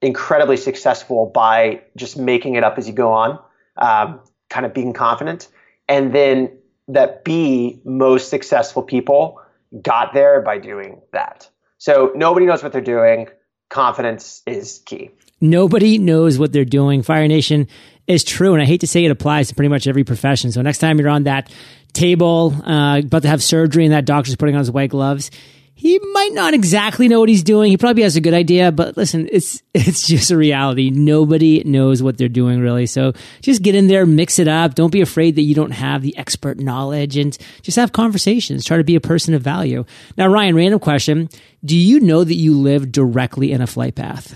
incredibly 0.00 0.56
successful 0.56 1.30
by 1.34 1.82
just 1.96 2.16
making 2.16 2.54
it 2.54 2.64
up 2.64 2.78
as 2.78 2.86
you 2.86 2.94
go 2.94 3.12
on, 3.12 3.38
um, 3.76 4.20
kind 4.48 4.64
of 4.64 4.72
being 4.72 4.92
confident, 4.92 5.48
and 5.88 6.14
then 6.14 6.50
that 6.88 7.24
B, 7.24 7.80
most 7.84 8.30
successful 8.30 8.82
people 8.82 9.40
got 9.82 10.14
there 10.14 10.40
by 10.40 10.58
doing 10.58 11.00
that. 11.12 11.48
So 11.78 12.12
nobody 12.14 12.46
knows 12.46 12.62
what 12.62 12.72
they're 12.72 12.80
doing. 12.80 13.28
Confidence 13.68 14.42
is 14.46 14.82
key. 14.86 15.10
Nobody 15.40 15.98
knows 15.98 16.38
what 16.38 16.52
they're 16.52 16.64
doing. 16.64 17.02
Fire 17.02 17.28
Nation 17.28 17.68
is 18.06 18.24
true. 18.24 18.54
And 18.54 18.62
I 18.62 18.64
hate 18.64 18.80
to 18.80 18.86
say 18.86 19.04
it 19.04 19.10
applies 19.10 19.48
to 19.48 19.54
pretty 19.54 19.68
much 19.68 19.86
every 19.86 20.04
profession. 20.04 20.50
So 20.50 20.62
next 20.62 20.78
time 20.78 20.98
you're 20.98 21.08
on 21.08 21.24
that 21.24 21.50
table, 21.92 22.54
uh, 22.66 22.98
about 22.98 23.22
to 23.22 23.28
have 23.28 23.42
surgery 23.42 23.84
and 23.84 23.92
that 23.92 24.04
doctor's 24.04 24.36
putting 24.36 24.54
on 24.54 24.60
his 24.60 24.70
white 24.70 24.90
gloves, 24.90 25.30
he 25.78 26.00
might 26.12 26.32
not 26.32 26.54
exactly 26.54 27.06
know 27.06 27.20
what 27.20 27.28
he's 27.28 27.44
doing. 27.44 27.70
He 27.70 27.76
probably 27.76 28.02
has 28.02 28.16
a 28.16 28.20
good 28.20 28.34
idea, 28.34 28.72
but 28.72 28.96
listen, 28.96 29.28
it's 29.30 29.62
it's 29.74 30.08
just 30.08 30.32
a 30.32 30.36
reality. 30.36 30.90
Nobody 30.90 31.62
knows 31.62 32.02
what 32.02 32.18
they're 32.18 32.28
doing 32.28 32.58
really. 32.58 32.86
So 32.86 33.12
just 33.42 33.62
get 33.62 33.76
in 33.76 33.86
there, 33.86 34.04
mix 34.04 34.40
it 34.40 34.48
up. 34.48 34.74
Don't 34.74 34.90
be 34.90 35.02
afraid 35.02 35.36
that 35.36 35.42
you 35.42 35.54
don't 35.54 35.70
have 35.70 36.02
the 36.02 36.16
expert 36.16 36.58
knowledge 36.58 37.16
and 37.16 37.38
just 37.62 37.76
have 37.76 37.92
conversations. 37.92 38.64
Try 38.64 38.78
to 38.78 38.84
be 38.84 38.96
a 38.96 39.00
person 39.00 39.34
of 39.34 39.42
value. 39.42 39.84
Now, 40.16 40.26
Ryan, 40.26 40.56
random 40.56 40.80
question. 40.80 41.28
Do 41.64 41.76
you 41.76 42.00
know 42.00 42.24
that 42.24 42.34
you 42.34 42.58
live 42.58 42.90
directly 42.90 43.52
in 43.52 43.60
a 43.60 43.66
flight 43.68 43.94
path? 43.94 44.34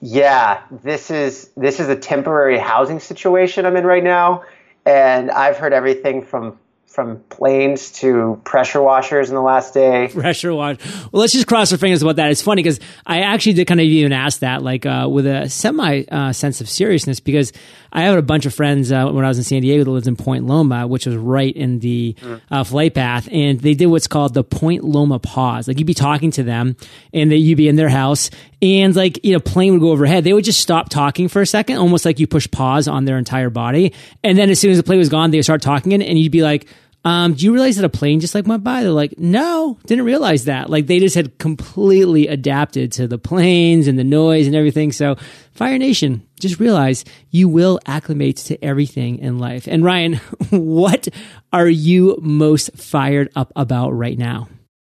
Yeah, 0.00 0.62
this 0.70 1.10
is 1.10 1.50
this 1.56 1.80
is 1.80 1.88
a 1.88 1.96
temporary 1.96 2.58
housing 2.58 3.00
situation 3.00 3.66
I'm 3.66 3.76
in 3.76 3.84
right 3.84 4.04
now. 4.04 4.44
And 4.86 5.30
I've 5.30 5.58
heard 5.58 5.72
everything 5.72 6.22
from 6.22 6.58
from 6.90 7.20
planes 7.28 7.92
to 7.92 8.40
pressure 8.44 8.82
washers 8.82 9.28
in 9.28 9.36
the 9.36 9.40
last 9.40 9.72
day. 9.72 10.08
Pressure 10.12 10.52
wash. 10.52 10.76
Well, 11.12 11.20
let's 11.20 11.32
just 11.32 11.46
cross 11.46 11.70
our 11.70 11.78
fingers 11.78 12.02
about 12.02 12.16
that. 12.16 12.32
It's 12.32 12.42
funny 12.42 12.64
because 12.64 12.80
I 13.06 13.20
actually 13.20 13.52
did 13.52 13.68
kind 13.68 13.78
of 13.78 13.86
even 13.86 14.12
ask 14.12 14.40
that, 14.40 14.62
like 14.62 14.86
uh, 14.86 15.06
with 15.08 15.24
a 15.24 15.48
semi 15.48 16.02
uh, 16.10 16.32
sense 16.32 16.60
of 16.60 16.68
seriousness, 16.68 17.20
because 17.20 17.52
I 17.92 18.02
had 18.02 18.18
a 18.18 18.22
bunch 18.22 18.44
of 18.44 18.52
friends 18.52 18.90
uh, 18.90 19.08
when 19.08 19.24
I 19.24 19.28
was 19.28 19.38
in 19.38 19.44
San 19.44 19.62
Diego 19.62 19.84
that 19.84 19.90
lived 19.90 20.08
in 20.08 20.16
Point 20.16 20.46
Loma, 20.46 20.88
which 20.88 21.06
was 21.06 21.14
right 21.14 21.54
in 21.54 21.78
the 21.78 22.16
mm. 22.20 22.66
flight 22.66 22.94
path, 22.94 23.28
and 23.30 23.60
they 23.60 23.74
did 23.74 23.86
what's 23.86 24.08
called 24.08 24.34
the 24.34 24.42
Point 24.42 24.82
Loma 24.82 25.20
pause. 25.20 25.68
Like 25.68 25.78
you'd 25.78 25.86
be 25.86 25.94
talking 25.94 26.32
to 26.32 26.42
them, 26.42 26.76
and 27.14 27.30
that 27.30 27.36
you'd 27.36 27.56
be 27.56 27.68
in 27.68 27.76
their 27.76 27.88
house, 27.88 28.30
and 28.62 28.94
like 28.94 29.24
you 29.24 29.32
know, 29.32 29.40
plane 29.40 29.72
would 29.72 29.80
go 29.80 29.90
overhead. 29.90 30.24
They 30.24 30.32
would 30.32 30.44
just 30.44 30.60
stop 30.60 30.88
talking 30.88 31.28
for 31.28 31.42
a 31.42 31.46
second, 31.46 31.78
almost 31.78 32.04
like 32.04 32.18
you 32.18 32.26
push 32.26 32.50
pause 32.50 32.88
on 32.88 33.04
their 33.04 33.18
entire 33.18 33.50
body, 33.50 33.94
and 34.22 34.36
then 34.36 34.50
as 34.50 34.60
soon 34.60 34.70
as 34.70 34.76
the 34.76 34.82
plane 34.82 34.98
was 34.98 35.08
gone, 35.08 35.30
they 35.30 35.38
would 35.38 35.44
start 35.44 35.62
talking, 35.62 35.92
and 35.92 36.18
you'd 36.18 36.32
be 36.32 36.42
like 36.42 36.66
um, 37.04 37.32
do 37.32 37.46
you 37.46 37.52
realize 37.52 37.76
that 37.76 37.84
a 37.84 37.90
plane 37.90 38.20
just 38.20 38.34
like 38.34 38.46
went 38.46 38.62
by? 38.62 38.82
They're 38.82 38.90
like, 38.90 39.18
no, 39.18 39.78
didn't 39.86 40.04
realize 40.04 40.44
that. 40.44 40.68
Like 40.68 40.86
they 40.86 40.98
just 40.98 41.14
had 41.14 41.38
completely 41.38 42.28
adapted 42.28 42.92
to 42.92 43.08
the 43.08 43.18
planes 43.18 43.88
and 43.88 43.98
the 43.98 44.04
noise 44.04 44.46
and 44.46 44.54
everything. 44.54 44.92
So 44.92 45.16
Fire 45.52 45.78
Nation, 45.78 46.26
just 46.38 46.60
realize 46.60 47.04
you 47.30 47.48
will 47.48 47.80
acclimate 47.86 48.36
to 48.38 48.62
everything 48.62 49.18
in 49.18 49.38
life. 49.38 49.66
And 49.66 49.82
Ryan, 49.82 50.14
what 50.50 51.08
are 51.52 51.68
you 51.68 52.18
most 52.20 52.76
fired 52.76 53.30
up 53.34 53.50
about 53.56 53.90
right 53.90 54.18
now? 54.18 54.48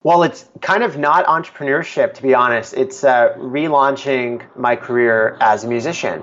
Well, 0.04 0.24
it's 0.24 0.46
kind 0.60 0.84
of 0.84 0.98
not 0.98 1.26
entrepreneurship, 1.28 2.16
to 2.16 2.22
be 2.22 2.34
honest. 2.34 2.74
It's 2.74 3.06
uh, 3.06 3.36
relaunching 3.38 4.44
my 4.58 4.76
career 4.76 5.38
as 5.39 5.63
a 5.63 5.68
musician. 5.70 6.22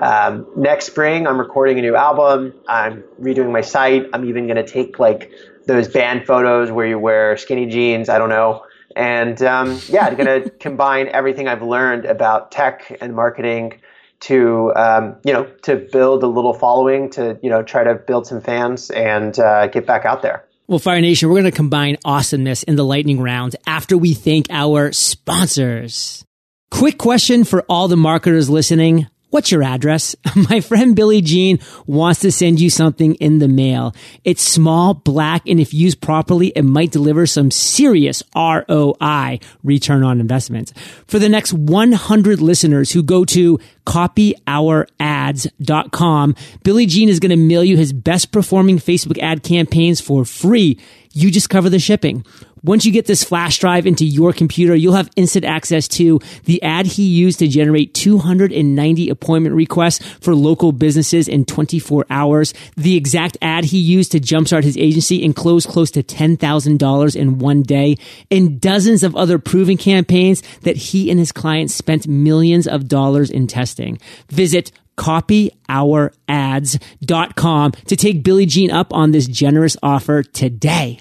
Um, 0.00 0.46
next 0.56 0.86
spring, 0.86 1.26
I'm 1.26 1.38
recording 1.38 1.78
a 1.78 1.82
new 1.82 1.94
album. 1.94 2.54
I'm 2.66 3.04
redoing 3.20 3.52
my 3.52 3.60
site. 3.60 4.06
I'm 4.14 4.24
even 4.24 4.46
going 4.46 4.56
to 4.56 4.66
take 4.66 4.98
like 4.98 5.30
those 5.66 5.88
band 5.88 6.26
photos 6.26 6.70
where 6.70 6.86
you 6.86 6.98
wear 6.98 7.36
skinny 7.36 7.66
jeans. 7.66 8.08
I 8.08 8.16
don't 8.16 8.30
know. 8.30 8.64
And 8.96 9.40
um, 9.42 9.78
yeah, 9.88 10.06
I'm 10.06 10.16
going 10.16 10.42
to 10.44 10.50
combine 10.50 11.08
everything 11.08 11.48
I've 11.48 11.62
learned 11.62 12.06
about 12.06 12.50
tech 12.50 12.96
and 13.02 13.14
marketing 13.14 13.80
to 14.20 14.72
um, 14.74 15.16
you 15.24 15.34
know 15.34 15.44
to 15.62 15.76
build 15.76 16.22
a 16.22 16.28
little 16.28 16.54
following, 16.54 17.10
to 17.10 17.38
you 17.42 17.50
know 17.50 17.62
try 17.62 17.84
to 17.84 17.94
build 17.94 18.26
some 18.26 18.40
fans 18.40 18.88
and 18.88 19.38
uh, 19.38 19.66
get 19.66 19.86
back 19.86 20.06
out 20.06 20.22
there. 20.22 20.46
Well, 20.68 20.78
Fire 20.78 21.00
Nation, 21.00 21.28
we're 21.28 21.40
going 21.40 21.50
to 21.50 21.56
combine 21.56 21.98
awesomeness 22.04 22.62
in 22.62 22.76
the 22.76 22.84
lightning 22.84 23.20
round 23.20 23.56
after 23.66 23.98
we 23.98 24.14
thank 24.14 24.46
our 24.50 24.92
sponsors. 24.92 26.24
Quick 26.70 26.98
question 26.98 27.44
for 27.44 27.62
all 27.68 27.88
the 27.88 27.96
marketers 27.96 28.48
listening. 28.48 29.08
What's 29.32 29.50
your 29.50 29.62
address? 29.62 30.14
My 30.50 30.60
friend 30.60 30.94
Billy 30.94 31.22
Gene 31.22 31.58
wants 31.86 32.20
to 32.20 32.30
send 32.30 32.60
you 32.60 32.68
something 32.68 33.14
in 33.14 33.38
the 33.38 33.48
mail. 33.48 33.94
It's 34.24 34.42
small, 34.42 34.92
black, 34.92 35.48
and 35.48 35.58
if 35.58 35.72
used 35.72 36.02
properly, 36.02 36.48
it 36.48 36.64
might 36.64 36.90
deliver 36.90 37.24
some 37.24 37.50
serious 37.50 38.22
ROI, 38.36 39.40
return 39.64 40.04
on 40.04 40.20
investment. 40.20 40.74
For 41.06 41.18
the 41.18 41.30
next 41.30 41.54
100 41.54 42.42
listeners 42.42 42.92
who 42.92 43.02
go 43.02 43.24
to 43.24 43.58
copyourads.com, 43.86 46.36
Billy 46.62 46.84
Gene 46.84 47.08
is 47.08 47.18
going 47.18 47.30
to 47.30 47.36
mail 47.36 47.64
you 47.64 47.78
his 47.78 47.94
best 47.94 48.32
performing 48.32 48.76
Facebook 48.76 49.18
ad 49.22 49.42
campaigns 49.42 49.98
for 49.98 50.26
free. 50.26 50.78
You 51.12 51.30
just 51.30 51.50
cover 51.50 51.68
the 51.68 51.78
shipping. 51.78 52.24
Once 52.64 52.84
you 52.86 52.92
get 52.92 53.06
this 53.06 53.24
flash 53.24 53.58
drive 53.58 53.86
into 53.86 54.04
your 54.04 54.32
computer, 54.32 54.74
you'll 54.74 54.94
have 54.94 55.10
instant 55.16 55.44
access 55.44 55.88
to 55.88 56.20
the 56.44 56.62
ad 56.62 56.86
he 56.86 57.02
used 57.02 57.40
to 57.40 57.48
generate 57.48 57.92
290 57.92 59.10
appointment 59.10 59.54
requests 59.54 60.06
for 60.20 60.34
local 60.34 60.70
businesses 60.70 61.26
in 61.26 61.44
24 61.44 62.06
hours, 62.08 62.54
the 62.76 62.96
exact 62.96 63.36
ad 63.42 63.64
he 63.64 63.78
used 63.78 64.12
to 64.12 64.20
jumpstart 64.20 64.62
his 64.62 64.76
agency 64.76 65.24
and 65.24 65.34
close 65.34 65.66
close 65.66 65.90
to 65.90 66.04
$10,000 66.04 67.16
in 67.16 67.38
one 67.40 67.62
day, 67.62 67.96
and 68.30 68.60
dozens 68.60 69.02
of 69.02 69.16
other 69.16 69.40
proven 69.40 69.76
campaigns 69.76 70.40
that 70.60 70.76
he 70.76 71.10
and 71.10 71.18
his 71.18 71.32
clients 71.32 71.74
spent 71.74 72.06
millions 72.06 72.68
of 72.68 72.86
dollars 72.86 73.30
in 73.30 73.48
testing. 73.48 73.98
Visit 74.28 74.70
copyourads.com 74.96 77.72
to 77.72 77.96
take 77.96 78.22
Billy 78.22 78.46
Gene 78.46 78.70
up 78.70 78.94
on 78.94 79.10
this 79.10 79.26
generous 79.26 79.76
offer 79.82 80.22
today. 80.22 81.00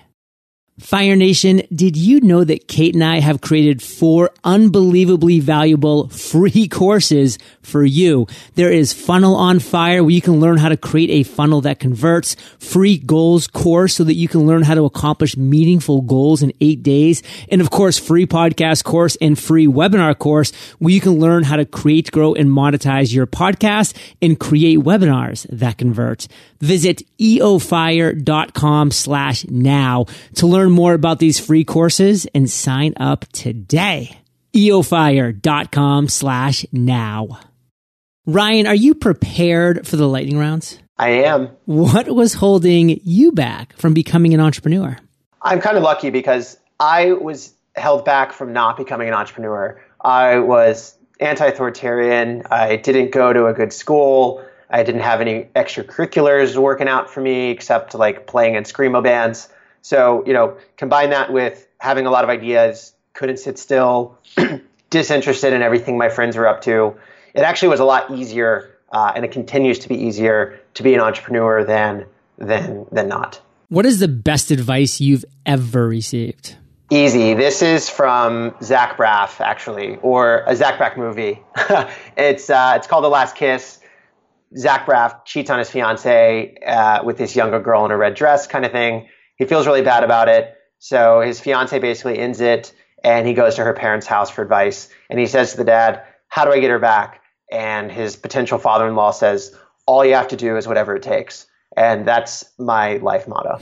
Fire 0.81 1.15
Nation, 1.15 1.61
did 1.73 1.95
you 1.95 2.19
know 2.21 2.43
that 2.43 2.67
Kate 2.67 2.95
and 2.95 3.03
I 3.03 3.19
have 3.19 3.39
created 3.39 3.83
four 3.83 4.31
unbelievably 4.43 5.39
valuable 5.39 6.09
free 6.09 6.67
courses 6.67 7.37
for 7.61 7.85
you? 7.85 8.25
There 8.55 8.71
is 8.71 8.91
Funnel 8.91 9.35
on 9.35 9.59
Fire 9.59 10.03
where 10.03 10.11
you 10.11 10.21
can 10.21 10.39
learn 10.39 10.57
how 10.57 10.69
to 10.69 10.75
create 10.75 11.11
a 11.11 11.23
funnel 11.23 11.61
that 11.61 11.79
converts, 11.79 12.35
free 12.57 12.97
goals 12.97 13.45
course 13.45 13.93
so 13.93 14.03
that 14.03 14.15
you 14.15 14.27
can 14.27 14.47
learn 14.47 14.63
how 14.63 14.73
to 14.73 14.85
accomplish 14.85 15.37
meaningful 15.37 16.01
goals 16.01 16.41
in 16.41 16.51
eight 16.59 16.81
days. 16.81 17.21
And 17.49 17.61
of 17.61 17.69
course, 17.69 17.99
free 17.99 18.25
podcast 18.25 18.83
course 18.83 19.15
and 19.21 19.37
free 19.37 19.67
webinar 19.67 20.17
course 20.17 20.51
where 20.79 20.93
you 20.93 20.99
can 20.99 21.19
learn 21.19 21.43
how 21.43 21.57
to 21.57 21.65
create, 21.65 22.11
grow, 22.11 22.33
and 22.33 22.49
monetize 22.49 23.13
your 23.13 23.27
podcast 23.27 23.95
and 24.19 24.39
create 24.39 24.79
webinars 24.79 25.45
that 25.51 25.77
convert. 25.77 26.27
Visit 26.59 27.03
eofire.com 27.19 28.91
slash 28.91 29.45
now 29.45 30.05
to 30.35 30.47
learn 30.47 30.70
more 30.71 30.93
about 30.93 31.19
these 31.19 31.39
free 31.39 31.63
courses 31.63 32.25
and 32.33 32.49
sign 32.49 32.93
up 32.97 33.25
today. 33.31 34.17
eofire.com 34.53 36.07
slash 36.07 36.65
now. 36.71 37.39
Ryan, 38.25 38.67
are 38.67 38.75
you 38.75 38.95
prepared 38.95 39.87
for 39.87 39.97
the 39.97 40.07
lightning 40.07 40.37
rounds? 40.37 40.77
I 40.97 41.09
am. 41.25 41.49
What 41.65 42.07
was 42.09 42.33
holding 42.33 42.99
you 43.03 43.31
back 43.31 43.75
from 43.77 43.93
becoming 43.93 44.33
an 44.33 44.39
entrepreneur? 44.39 44.97
I'm 45.41 45.59
kind 45.59 45.77
of 45.77 45.83
lucky 45.83 46.11
because 46.11 46.59
I 46.79 47.13
was 47.13 47.53
held 47.75 48.05
back 48.05 48.33
from 48.33 48.53
not 48.53 48.77
becoming 48.77 49.07
an 49.07 49.13
entrepreneur. 49.13 49.81
I 49.99 50.39
was 50.39 50.95
anti 51.19 51.45
authoritarian. 51.45 52.43
I 52.51 52.75
didn't 52.75 53.11
go 53.11 53.33
to 53.33 53.47
a 53.47 53.53
good 53.53 53.73
school. 53.73 54.43
I 54.69 54.83
didn't 54.83 55.01
have 55.01 55.21
any 55.21 55.49
extracurriculars 55.55 56.55
working 56.55 56.87
out 56.87 57.09
for 57.09 57.21
me 57.21 57.49
except 57.49 57.93
like 57.93 58.27
playing 58.27 58.55
in 58.55 58.63
screamo 58.63 59.03
bands. 59.03 59.49
So, 59.81 60.23
you 60.25 60.33
know, 60.33 60.57
combine 60.77 61.09
that 61.09 61.33
with 61.33 61.67
having 61.79 62.05
a 62.05 62.11
lot 62.11 62.23
of 62.23 62.29
ideas, 62.29 62.93
couldn't 63.13 63.37
sit 63.37 63.57
still, 63.57 64.17
disinterested 64.89 65.53
in 65.53 65.61
everything 65.61 65.97
my 65.97 66.09
friends 66.09 66.37
were 66.37 66.47
up 66.47 66.61
to. 66.61 66.95
It 67.33 67.41
actually 67.41 67.69
was 67.69 67.79
a 67.79 67.85
lot 67.85 68.11
easier, 68.11 68.77
uh, 68.91 69.13
and 69.15 69.25
it 69.25 69.31
continues 69.31 69.79
to 69.79 69.89
be 69.89 69.95
easier 69.95 70.59
to 70.75 70.83
be 70.83 70.93
an 70.93 70.99
entrepreneur 70.99 71.63
than 71.63 72.05
than 72.37 72.85
than 72.91 73.07
not. 73.07 73.41
What 73.69 73.85
is 73.85 73.99
the 73.99 74.07
best 74.07 74.51
advice 74.51 74.99
you've 74.99 75.25
ever 75.45 75.87
received? 75.87 76.57
Easy. 76.89 77.33
This 77.33 77.61
is 77.61 77.89
from 77.89 78.53
Zach 78.61 78.97
Braff, 78.97 79.39
actually, 79.39 79.95
or 80.01 80.43
a 80.45 80.57
Zach 80.57 80.77
Braff 80.77 80.97
movie. 80.97 81.41
it's 82.17 82.49
uh, 82.49 82.73
it's 82.75 82.85
called 82.85 83.05
The 83.05 83.09
Last 83.09 83.35
Kiss. 83.35 83.79
Zach 84.57 84.85
Braff 84.85 85.23
cheats 85.23 85.49
on 85.49 85.59
his 85.59 85.69
fiance 85.69 86.57
uh, 86.67 86.99
with 87.05 87.17
this 87.17 87.33
younger 87.33 87.61
girl 87.61 87.85
in 87.85 87.91
a 87.91 87.97
red 87.97 88.15
dress, 88.15 88.45
kind 88.45 88.65
of 88.65 88.73
thing. 88.73 89.07
He 89.41 89.47
feels 89.47 89.65
really 89.65 89.81
bad 89.81 90.03
about 90.03 90.29
it. 90.29 90.55
So 90.77 91.21
his 91.21 91.39
fiance 91.39 91.79
basically 91.79 92.19
ends 92.19 92.41
it 92.41 92.73
and 93.03 93.25
he 93.25 93.33
goes 93.33 93.55
to 93.55 93.63
her 93.63 93.73
parents' 93.73 94.05
house 94.05 94.29
for 94.29 94.43
advice. 94.43 94.87
And 95.09 95.19
he 95.19 95.25
says 95.25 95.49
to 95.53 95.57
the 95.57 95.63
dad, 95.63 96.03
How 96.27 96.45
do 96.45 96.51
I 96.51 96.59
get 96.59 96.69
her 96.69 96.77
back? 96.77 97.23
And 97.51 97.91
his 97.91 98.15
potential 98.15 98.59
father 98.59 98.87
in 98.87 98.93
law 98.93 99.09
says, 99.09 99.57
All 99.87 100.05
you 100.05 100.13
have 100.13 100.27
to 100.27 100.35
do 100.35 100.57
is 100.57 100.67
whatever 100.67 100.95
it 100.95 101.01
takes. 101.01 101.47
And 101.75 102.07
that's 102.07 102.45
my 102.59 102.97
life 102.97 103.27
motto. 103.27 103.57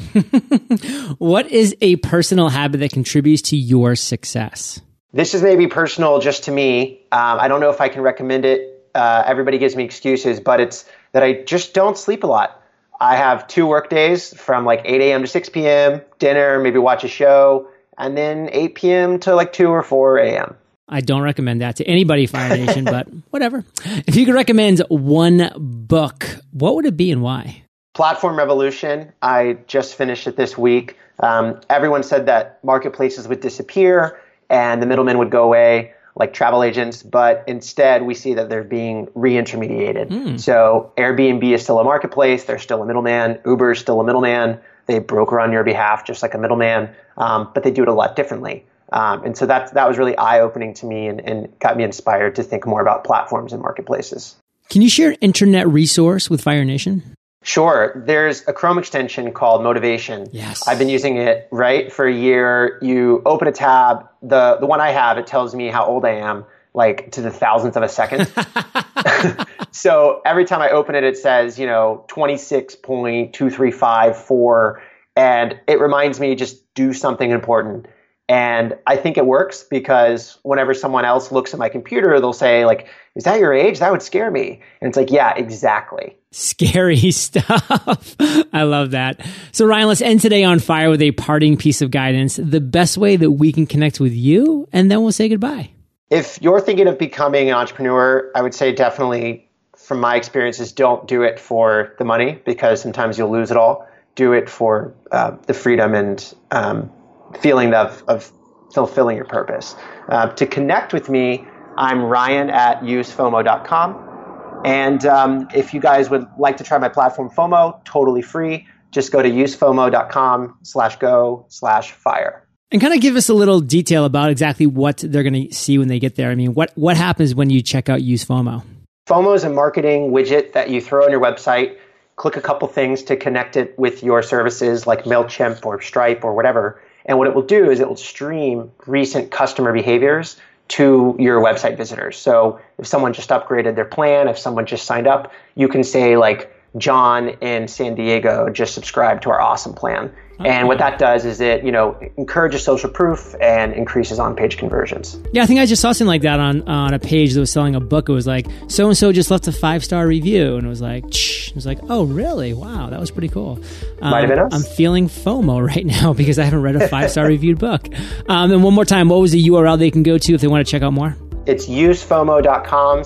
what 1.18 1.50
is 1.50 1.74
a 1.80 1.96
personal 1.96 2.50
habit 2.50 2.82
that 2.82 2.92
contributes 2.92 3.42
to 3.44 3.56
your 3.56 3.96
success? 3.96 4.82
This 5.13 5.34
is 5.34 5.42
maybe 5.42 5.68
personal 5.68 6.20
just 6.20 6.44
to 6.44 6.52
me. 6.52 7.06
Um, 7.13 7.39
I 7.39 7.48
don't 7.48 7.62
know 7.62 7.70
if 7.70 7.80
I 7.80 7.88
can 7.88 8.02
recommend 8.02 8.44
it. 8.44 8.92
Uh, 8.94 9.24
everybody 9.26 9.58
gives 9.58 9.78
me 9.78 9.86
excuses, 9.86 10.42
but 10.42 10.60
it's 10.60 10.84
that 11.13 11.24
I 11.24 11.44
just 11.44 11.74
don't 11.74 11.98
sleep 11.98 12.26
a 12.26 12.28
lot. 12.28 12.59
I 13.00 13.16
have 13.16 13.48
two 13.48 13.66
work 13.66 13.90
days 13.90 14.34
from 14.40 14.66
like 14.66 14.82
8 14.84 15.02
a.m. 15.02 15.22
to 15.22 15.28
6 15.28 15.50
p.m., 15.50 16.02
dinner, 16.20 16.60
maybe 16.60 16.80
watch 16.80 17.04
a 17.04 17.08
show, 17.08 17.70
and 17.98 18.18
then 18.18 18.50
8 18.52 18.76
p.m. 18.76 19.20
to 19.22 19.36
like 19.36 19.54
2 19.54 19.68
or 19.68 19.84
4 19.84 20.18
a.m. 20.18 20.56
I 20.90 21.02
don't 21.02 21.22
recommend 21.22 21.62
that 21.62 21.76
to 21.78 21.86
anybody, 21.86 22.26
Fire 22.26 22.58
Nation, 22.66 22.84
but 22.84 23.08
whatever. 23.30 23.64
If 24.08 24.16
you 24.16 24.26
could 24.26 24.36
recommend 24.36 24.80
one 24.90 25.52
book, 25.56 26.26
what 26.52 26.76
would 26.76 26.86
it 26.86 26.98
be 26.98 27.12
and 27.12 27.22
why? 27.22 27.64
Platform 27.94 28.38
Revolution. 28.38 29.14
I 29.22 29.60
just 29.68 29.96
finished 29.96 30.28
it 30.28 30.36
this 30.36 30.58
week. 30.58 30.98
Um, 31.20 31.62
everyone 31.70 32.04
said 32.04 32.26
that 32.26 32.64
marketplaces 32.64 33.28
would 33.28 33.42
disappear 33.42 34.20
and 34.50 34.82
the 34.82 34.86
middlemen 34.86 35.18
would 35.20 35.30
go 35.30 35.44
away 35.44 35.94
like 36.19 36.34
travel 36.34 36.62
agents, 36.62 37.01
but 37.01 37.43
instead 37.47 38.03
we 38.03 38.13
see 38.13 38.34
that 38.36 38.49
they're 38.49 38.63
being 38.63 39.08
re-intermediated. 39.15 40.10
Mm. 40.10 40.39
So 40.39 40.91
Airbnb 40.97 41.43
is 41.51 41.63
still 41.63 41.79
a 41.79 41.84
marketplace; 41.84 42.43
they're 42.43 42.60
still 42.60 42.84
a 42.84 42.86
middleman. 42.86 43.39
Uber 43.45 43.71
is 43.71 43.79
still 43.79 43.99
a 43.99 44.03
middleman. 44.03 44.60
They 44.86 44.99
broker 44.99 45.39
on 45.39 45.51
your 45.51 45.63
behalf, 45.63 46.05
just 46.05 46.21
like 46.21 46.34
a 46.34 46.38
middleman, 46.38 46.89
um, 47.17 47.49
but 47.53 47.63
they 47.63 47.71
do 47.71 47.84
it 47.84 47.88
a 47.88 47.93
lot 47.93 48.15
differently. 48.15 48.65
Um, 48.91 49.23
and 49.23 49.38
so 49.38 49.45
that 49.45 49.73
that 49.73 49.88
was 49.88 49.97
really 49.97 50.17
eye 50.17 50.39
opening 50.41 50.73
to 50.75 50.86
me 50.86 51.08
and, 51.08 51.21
and 51.21 51.60
got 51.60 51.77
me 51.77 51.84
inspired 51.84 52.36
to 52.36 52.43
think 52.43 52.67
more 52.67 52.82
about 52.82 53.03
platforms 53.03 53.53
and 53.53 53.62
marketplaces. 53.62 54.36
Can 54.69 54.82
you 54.82 54.89
share 54.89 55.12
an 55.12 55.17
internet 55.21 55.67
resource 55.67 56.29
with 56.29 56.41
Fire 56.41 56.65
Nation? 56.65 57.15
Sure. 57.41 58.04
There's 58.06 58.45
a 58.47 58.54
Chrome 58.54 58.78
extension 58.78 59.32
called 59.32 59.63
Motivation. 59.63 60.28
Yes. 60.32 60.67
I've 60.67 60.78
been 60.78 60.89
using 60.89 61.17
it, 61.17 61.47
right, 61.52 61.91
for 61.91 62.06
a 62.06 62.13
year. 62.13 62.78
You 62.82 63.21
open 63.25 63.47
a 63.47 63.52
tab. 63.52 64.08
The 64.21 64.58
the 64.60 64.65
one 64.65 64.82
I 64.82 64.91
have, 64.91 65.17
it 65.17 65.25
tells 65.25 65.56
me 65.56 65.69
how 65.69 65.86
old 65.86 66.04
I 66.04 66.15
am, 66.15 66.43
like 66.73 67.12
to 67.13 67.21
the 67.21 67.32
thousandth 67.32 67.78
of 67.78 67.84
a 67.84 67.89
second. 67.89 68.30
so 69.71 70.21
every 70.25 70.45
time 70.45 70.62
I 70.62 70.69
open 70.69 70.93
it, 70.95 71.04
it 71.04 71.17
says, 71.17 71.58
you 71.58 71.65
know, 71.65 72.06
26.2354. 72.10 74.82
And 75.15 75.60
it 75.67 75.80
reminds 75.80 76.19
me 76.19 76.36
just 76.36 76.71
do 76.73 76.93
something 76.93 77.32
important. 77.32 77.88
And 78.30 78.78
I 78.86 78.96
think 78.96 79.18
it 79.18 79.26
works 79.26 79.63
because 79.63 80.38
whenever 80.44 80.76
someone 80.76 81.04
else 81.04 81.32
looks 81.32 81.52
at 81.52 81.60
my 81.60 81.68
computer, 81.68 82.20
they'll 82.20 82.32
say, 82.32 82.63
like, 82.63 82.88
is 83.15 83.24
that 83.24 83.39
your 83.39 83.56
age? 83.56 83.80
That 83.80 83.92
would 83.92 84.04
scare 84.04 84.30
me. 84.30 84.62
And 84.80 84.88
it's 84.88 84.96
like, 84.96 85.10
yeah, 85.10 85.34
exactly. 85.36 86.15
Scary 86.32 86.96
stuff. 87.12 88.15
I 88.54 88.63
love 88.63 88.92
that. 88.92 89.26
So, 89.52 89.65
Ryan, 89.65 89.88
let's 89.88 90.02
end 90.02 90.22
today 90.22 90.44
on 90.44 90.60
fire 90.60 90.92
with 90.92 91.02
a 91.02 91.12
parting 91.13 91.58
piece 91.58 91.82
of 91.82 91.89
guidance, 91.89 92.39
the 92.42 92.62
best 92.62 93.00
way 93.00 93.15
that 93.15 93.32
we 93.32 93.52
can 93.52 93.65
connect 93.65 94.00
with 94.00 94.13
you, 94.13 94.70
and 94.72 94.92
then 94.92 95.02
we'll 95.02 95.12
say 95.12 95.28
goodbye. 95.28 95.72
If 96.12 96.39
you're 96.39 96.62
thinking 96.62 96.88
of 96.88 97.00
becoming 97.00 97.50
an 97.50 97.56
entrepreneur, 97.56 98.32
I 98.36 98.44
would 98.44 98.54
say 98.54 98.72
definitely, 98.74 99.50
from 99.76 100.00
my 100.00 100.15
experiences, 100.15 100.72
don't 100.72 101.08
do 101.08 101.24
it 101.24 101.39
for 101.39 101.96
the 101.98 102.06
money 102.06 102.39
because 102.46 102.80
sometimes 102.80 103.18
you'll 103.18 103.32
lose 103.32 103.50
it 103.50 103.58
all. 103.58 103.88
Do 104.13 104.34
it 104.34 104.50
for 104.50 104.94
uh, 105.12 105.36
the 105.48 105.54
freedom 105.54 105.96
and 105.96 106.34
um, 106.52 106.92
feeling 107.39 107.74
of, 107.74 108.04
of 108.08 108.32
fulfilling 108.74 109.15
your 109.15 109.26
purpose. 109.26 109.76
Uh, 110.08 110.28
to 110.30 110.46
connect 110.46 110.94
with 110.94 111.10
me, 111.10 111.46
I'm 111.78 112.04
Ryan 112.04 112.50
at 112.50 112.82
usefomo.com. 112.82 114.62
And 114.65 115.06
um, 115.06 115.48
if 115.54 115.74
you 115.74 115.80
guys 115.80 116.10
would 116.10 116.28
like 116.38 116.58
to 116.58 116.63
try 116.63 116.78
my 116.78 116.89
platform 116.89 117.30
FOMO, 117.30 117.84
totally 117.86 118.22
free, 118.22 118.68
just 118.92 119.12
go 119.12 119.22
to 119.22 119.30
usefomo.com 119.30 120.58
slash 120.63 120.98
go 120.98 121.46
slash 121.48 121.92
fire. 121.92 122.46
And 122.72 122.82
kind 122.82 122.94
of 122.94 123.02
give 123.02 123.15
us 123.15 123.30
a 123.30 123.34
little 123.34 123.62
detail 123.62 124.06
about 124.06 124.30
exactly 124.30 124.68
what 124.68 124.98
they're 124.98 125.24
going 125.24 125.48
to 125.48 125.56
see 125.56 125.78
when 125.78 125.88
they 125.88 126.00
get 126.00 126.15
there. 126.15 126.30
I 126.30 126.36
mean, 126.36 126.54
what, 126.54 126.72
what 126.76 126.98
happens 126.98 127.34
when 127.34 127.50
you 127.50 127.62
check 127.62 127.89
out 127.89 128.04
Use 128.04 128.24
FOMO? 128.26 128.63
FOMO 129.08 129.36
is 129.36 129.44
a 129.44 129.50
marketing 129.50 130.12
widget 130.12 130.54
that 130.54 130.70
you 130.70 130.82
throw 130.82 131.06
on 131.06 131.12
your 131.12 131.22
website. 131.22 131.78
Click 132.15 132.36
a 132.36 132.42
couple 132.42 132.68
things 132.68 133.02
to 133.04 133.15
connect 133.15 133.58
it 133.58 133.80
with 133.80 134.04
your 134.04 134.22
services 134.22 134.86
like 134.86 135.06
MailChimp 135.06 135.65
or 135.65 135.82
Stripe 135.82 136.24
or 136.24 136.36
whatever. 136.36 136.80
And 137.10 137.17
what 137.17 137.28
it 137.28 137.34
will 137.34 137.41
do 137.41 137.72
is 137.72 137.80
it 137.80 137.89
will 137.89 137.95
stream 137.95 138.72
recent 138.86 139.32
customer 139.32 139.74
behaviors 139.74 140.39
to 140.67 141.15
your 141.17 141.41
website 141.41 141.76
visitors. 141.76 142.15
So 142.19 142.60
if 142.78 142.86
someone 142.86 143.13
just 143.13 143.32
upgraded 143.32 143.74
their 143.74 143.84
plan, 143.84 144.28
if 144.28 144.38
someone 144.38 144.67
just 144.67 144.86
signed 144.86 145.08
up, 145.08 145.34
you 145.56 145.67
can 145.67 145.84
say 145.84 146.17
like 146.17 146.56
John 146.78 147.30
in 147.41 147.67
San 147.67 147.95
Diego 147.95 148.48
just 148.52 148.76
subscribed 148.76 149.24
to 149.24 149.32
our 149.32 149.41
awesome 149.41 149.74
plan. 149.74 150.13
And 150.45 150.67
what 150.67 150.78
that 150.78 150.99
does 150.99 151.25
is 151.25 151.41
it, 151.41 151.63
you 151.63 151.71
know, 151.71 151.99
encourages 152.17 152.63
social 152.63 152.89
proof 152.89 153.36
and 153.41 153.73
increases 153.73 154.19
on-page 154.19 154.58
conversions. 154.58 155.19
Yeah, 155.34 155.43
I 155.43 155.45
think 155.45 155.60
I 155.60 155.65
just 155.65 155.82
saw 155.82 155.91
something 155.91 156.08
like 156.08 156.21
that 156.21 156.39
on 156.39 156.67
on 156.67 156.93
a 156.93 156.99
page 156.99 157.34
that 157.34 157.39
was 157.39 157.52
selling 157.52 157.75
a 157.75 157.80
book. 157.80 158.08
It 158.08 158.13
was 158.13 158.25
like 158.25 158.47
so 158.67 158.88
and 158.88 158.97
so 158.97 159.12
just 159.12 159.32
left 159.32 159.47
a 159.47 159.52
five 159.52 159.84
star 159.84 160.08
review, 160.08 160.56
and 160.56 160.65
it 160.65 160.69
was 160.69 160.82
like, 160.82 161.04
Shh. 161.13 161.49
it 161.49 161.56
was 161.56 161.65
like, 161.65 161.80
oh 161.89 162.04
really? 162.04 162.54
Wow, 162.54 162.89
that 162.89 162.99
was 162.99 163.12
pretty 163.12 163.30
cool. 163.30 163.60
Um, 164.02 164.12
Might 164.12 164.19
have 164.21 164.30
been 164.30 164.39
us. 164.39 164.54
I'm 164.54 164.63
feeling 164.75 165.08
FOMO 165.10 165.65
right 165.67 165.86
now 165.86 166.13
because 166.13 166.39
I 166.39 166.43
haven't 166.45 166.62
read 166.62 166.75
a 166.78 166.88
five 166.88 167.12
star 167.12 167.28
reviewed 167.36 167.60
book. 167.60 167.88
Um, 168.30 168.52
and 168.52 168.63
one 168.63 168.73
more 168.73 168.86
time, 168.86 169.10
what 169.10 169.19
was 169.19 169.32
the 169.32 169.45
URL 169.47 169.78
they 169.78 169.91
can 169.91 170.04
go 170.04 170.17
to 170.17 170.34
if 170.34 170.41
they 170.41 170.47
want 170.47 170.65
to 170.65 170.71
check 170.71 170.82
out 170.82 170.93
more? 170.93 171.17
It's 171.45 171.67
usefomo.com 171.67 173.04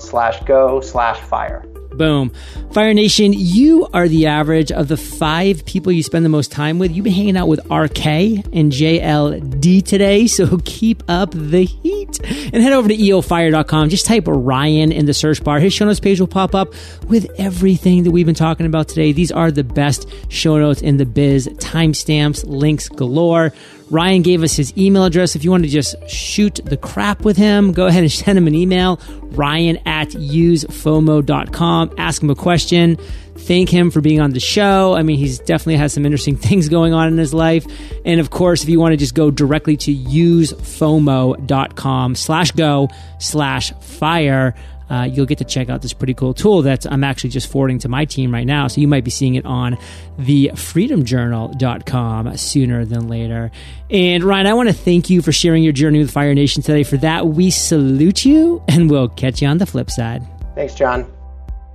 Boom. 1.96 2.32
Fire 2.72 2.92
Nation, 2.92 3.32
you 3.34 3.86
are 3.94 4.08
the 4.08 4.26
average 4.26 4.72
of 4.72 4.88
the 4.88 4.96
five 4.96 5.64
people 5.64 5.92
you 5.92 6.02
spend 6.02 6.24
the 6.24 6.28
most 6.28 6.50
time 6.50 6.78
with. 6.78 6.92
You've 6.92 7.04
been 7.04 7.12
hanging 7.12 7.36
out 7.36 7.48
with 7.48 7.60
RK 7.70 8.06
and 8.06 8.72
JLD 8.72 9.84
today, 9.84 10.26
so 10.26 10.58
keep 10.64 11.02
up 11.08 11.30
the 11.32 11.64
heat. 11.64 12.20
And 12.52 12.62
head 12.62 12.72
over 12.72 12.88
to 12.88 12.96
eofire.com. 12.96 13.88
Just 13.88 14.06
type 14.06 14.24
Ryan 14.26 14.92
in 14.92 15.06
the 15.06 15.14
search 15.14 15.42
bar. 15.42 15.60
His 15.60 15.72
show 15.72 15.84
notes 15.84 16.00
page 16.00 16.20
will 16.20 16.26
pop 16.26 16.54
up 16.54 16.74
with 17.08 17.30
everything 17.38 18.04
that 18.04 18.10
we've 18.10 18.26
been 18.26 18.34
talking 18.34 18.66
about 18.66 18.88
today. 18.88 19.12
These 19.12 19.32
are 19.32 19.50
the 19.50 19.64
best 19.64 20.08
show 20.28 20.58
notes 20.58 20.82
in 20.82 20.96
the 20.96 21.06
biz. 21.06 21.48
Timestamps, 21.58 22.44
links 22.46 22.88
galore. 22.88 23.52
Ryan 23.90 24.22
gave 24.22 24.42
us 24.42 24.56
his 24.56 24.76
email 24.76 25.04
address. 25.04 25.36
If 25.36 25.44
you 25.44 25.50
want 25.50 25.64
to 25.64 25.68
just 25.68 25.94
shoot 26.08 26.60
the 26.64 26.76
crap 26.76 27.24
with 27.24 27.36
him, 27.36 27.72
go 27.72 27.86
ahead 27.86 28.02
and 28.02 28.12
send 28.12 28.38
him 28.38 28.46
an 28.46 28.54
email, 28.54 29.00
ryan 29.32 29.78
at 29.86 30.10
usefomo.com. 30.10 31.94
Ask 31.98 32.22
him 32.22 32.30
a 32.30 32.34
question. 32.34 32.96
Thank 33.36 33.68
him 33.68 33.90
for 33.90 34.00
being 34.00 34.20
on 34.20 34.30
the 34.30 34.40
show. 34.40 34.94
I 34.94 35.02
mean, 35.02 35.18
he's 35.18 35.40
definitely 35.40 35.76
has 35.76 35.92
some 35.92 36.06
interesting 36.06 36.36
things 36.46 36.68
going 36.68 36.94
on 36.94 37.08
in 37.08 37.18
his 37.18 37.34
life. 37.34 37.66
And 38.04 38.20
of 38.20 38.30
course, 38.30 38.62
if 38.62 38.68
you 38.68 38.78
want 38.80 38.92
to 38.92 38.96
just 38.96 39.14
go 39.14 39.30
directly 39.30 39.76
to 39.78 39.94
usefomo.com 39.94 42.14
slash 42.14 42.52
go 42.52 42.88
slash 43.18 43.72
fire, 43.80 44.54
uh, 44.90 45.08
you'll 45.10 45.26
get 45.26 45.38
to 45.38 45.44
check 45.44 45.68
out 45.68 45.82
this 45.82 45.92
pretty 45.92 46.14
cool 46.14 46.34
tool 46.34 46.62
that 46.62 46.86
I'm 46.90 47.04
actually 47.04 47.30
just 47.30 47.50
forwarding 47.50 47.78
to 47.80 47.88
my 47.88 48.04
team 48.04 48.32
right 48.32 48.46
now. 48.46 48.66
So 48.68 48.80
you 48.80 48.88
might 48.88 49.04
be 49.04 49.10
seeing 49.10 49.34
it 49.34 49.44
on 49.44 49.78
the 50.18 50.50
freedomjournal.com 50.54 52.36
sooner 52.36 52.84
than 52.84 53.08
later. 53.08 53.50
And 53.90 54.24
Ryan, 54.24 54.46
I 54.46 54.54
want 54.54 54.68
to 54.68 54.74
thank 54.74 55.10
you 55.10 55.22
for 55.22 55.32
sharing 55.32 55.62
your 55.62 55.72
journey 55.72 55.98
with 55.98 56.10
Fire 56.10 56.34
Nation 56.34 56.62
today. 56.62 56.82
For 56.82 56.96
that, 56.98 57.26
we 57.26 57.50
salute 57.50 58.24
you 58.24 58.62
and 58.68 58.90
we'll 58.90 59.08
catch 59.08 59.42
you 59.42 59.48
on 59.48 59.58
the 59.58 59.66
flip 59.66 59.90
side. 59.90 60.22
Thanks, 60.54 60.74
John. 60.74 61.10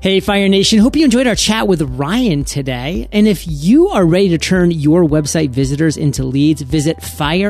Hey, 0.01 0.21
Fire 0.21 0.47
Nation. 0.47 0.79
Hope 0.79 0.95
you 0.95 1.03
enjoyed 1.03 1.27
our 1.27 1.35
chat 1.35 1.67
with 1.67 1.81
Ryan 1.81 2.45
today. 2.45 3.09
And 3.11 3.27
if 3.27 3.45
you 3.45 3.89
are 3.89 4.05
ready 4.05 4.29
to 4.29 4.37
turn 4.37 4.71
your 4.71 5.03
website 5.03 5.49
visitors 5.49 5.97
into 5.97 6.23
leads, 6.23 6.61
visit 6.61 6.99
fireup.co 6.99 7.49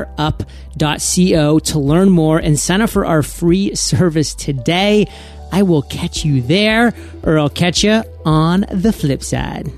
to 1.60 1.80
learn 1.80 2.10
more 2.10 2.40
and 2.40 2.60
sign 2.60 2.82
up 2.82 2.90
for 2.90 3.06
our 3.06 3.22
free 3.22 3.76
service 3.76 4.34
today. 4.34 5.06
I 5.52 5.64
will 5.64 5.82
catch 5.84 6.24
you 6.26 6.42
there, 6.42 6.94
or 7.24 7.40
I'll 7.40 7.50
catch 7.50 7.84
you 7.84 8.04
on 8.26 8.66
the 8.72 8.94
flip 8.94 9.24
side. 9.24 9.72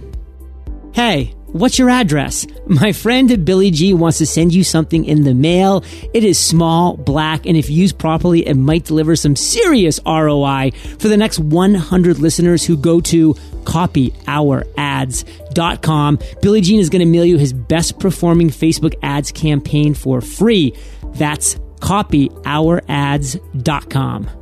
Hey, 0.93 1.33
what's 1.47 1.79
your 1.79 1.89
address? 1.89 2.45
My 2.67 2.91
friend 2.91 3.45
Billy 3.45 3.71
G 3.71 3.93
wants 3.93 4.17
to 4.19 4.25
send 4.25 4.53
you 4.53 4.63
something 4.63 5.03
in 5.05 5.23
the 5.23 5.33
mail. 5.33 5.83
It 6.13 6.23
is 6.23 6.39
small, 6.39 6.95
black, 6.97 7.45
and 7.45 7.57
if 7.57 7.69
used 7.69 7.97
properly, 7.97 8.47
it 8.47 8.55
might 8.55 8.85
deliver 8.85 9.15
some 9.15 9.35
serious 9.35 9.99
ROI 10.05 10.71
for 10.99 11.07
the 11.07 11.17
next 11.17 11.39
100 11.39 12.19
listeners 12.19 12.63
who 12.65 12.77
go 12.77 13.01
to 13.01 13.33
copyourads.com. 13.63 16.19
Billy 16.41 16.61
Gene 16.61 16.79
is 16.79 16.89
going 16.89 17.01
to 17.01 17.05
mail 17.05 17.25
you 17.25 17.37
his 17.37 17.53
best 17.53 17.99
performing 17.99 18.49
Facebook 18.49 18.95
ads 19.01 19.31
campaign 19.31 19.93
for 19.93 20.21
free. 20.21 20.73
That's 21.13 21.55
copyourads.com. 21.79 24.40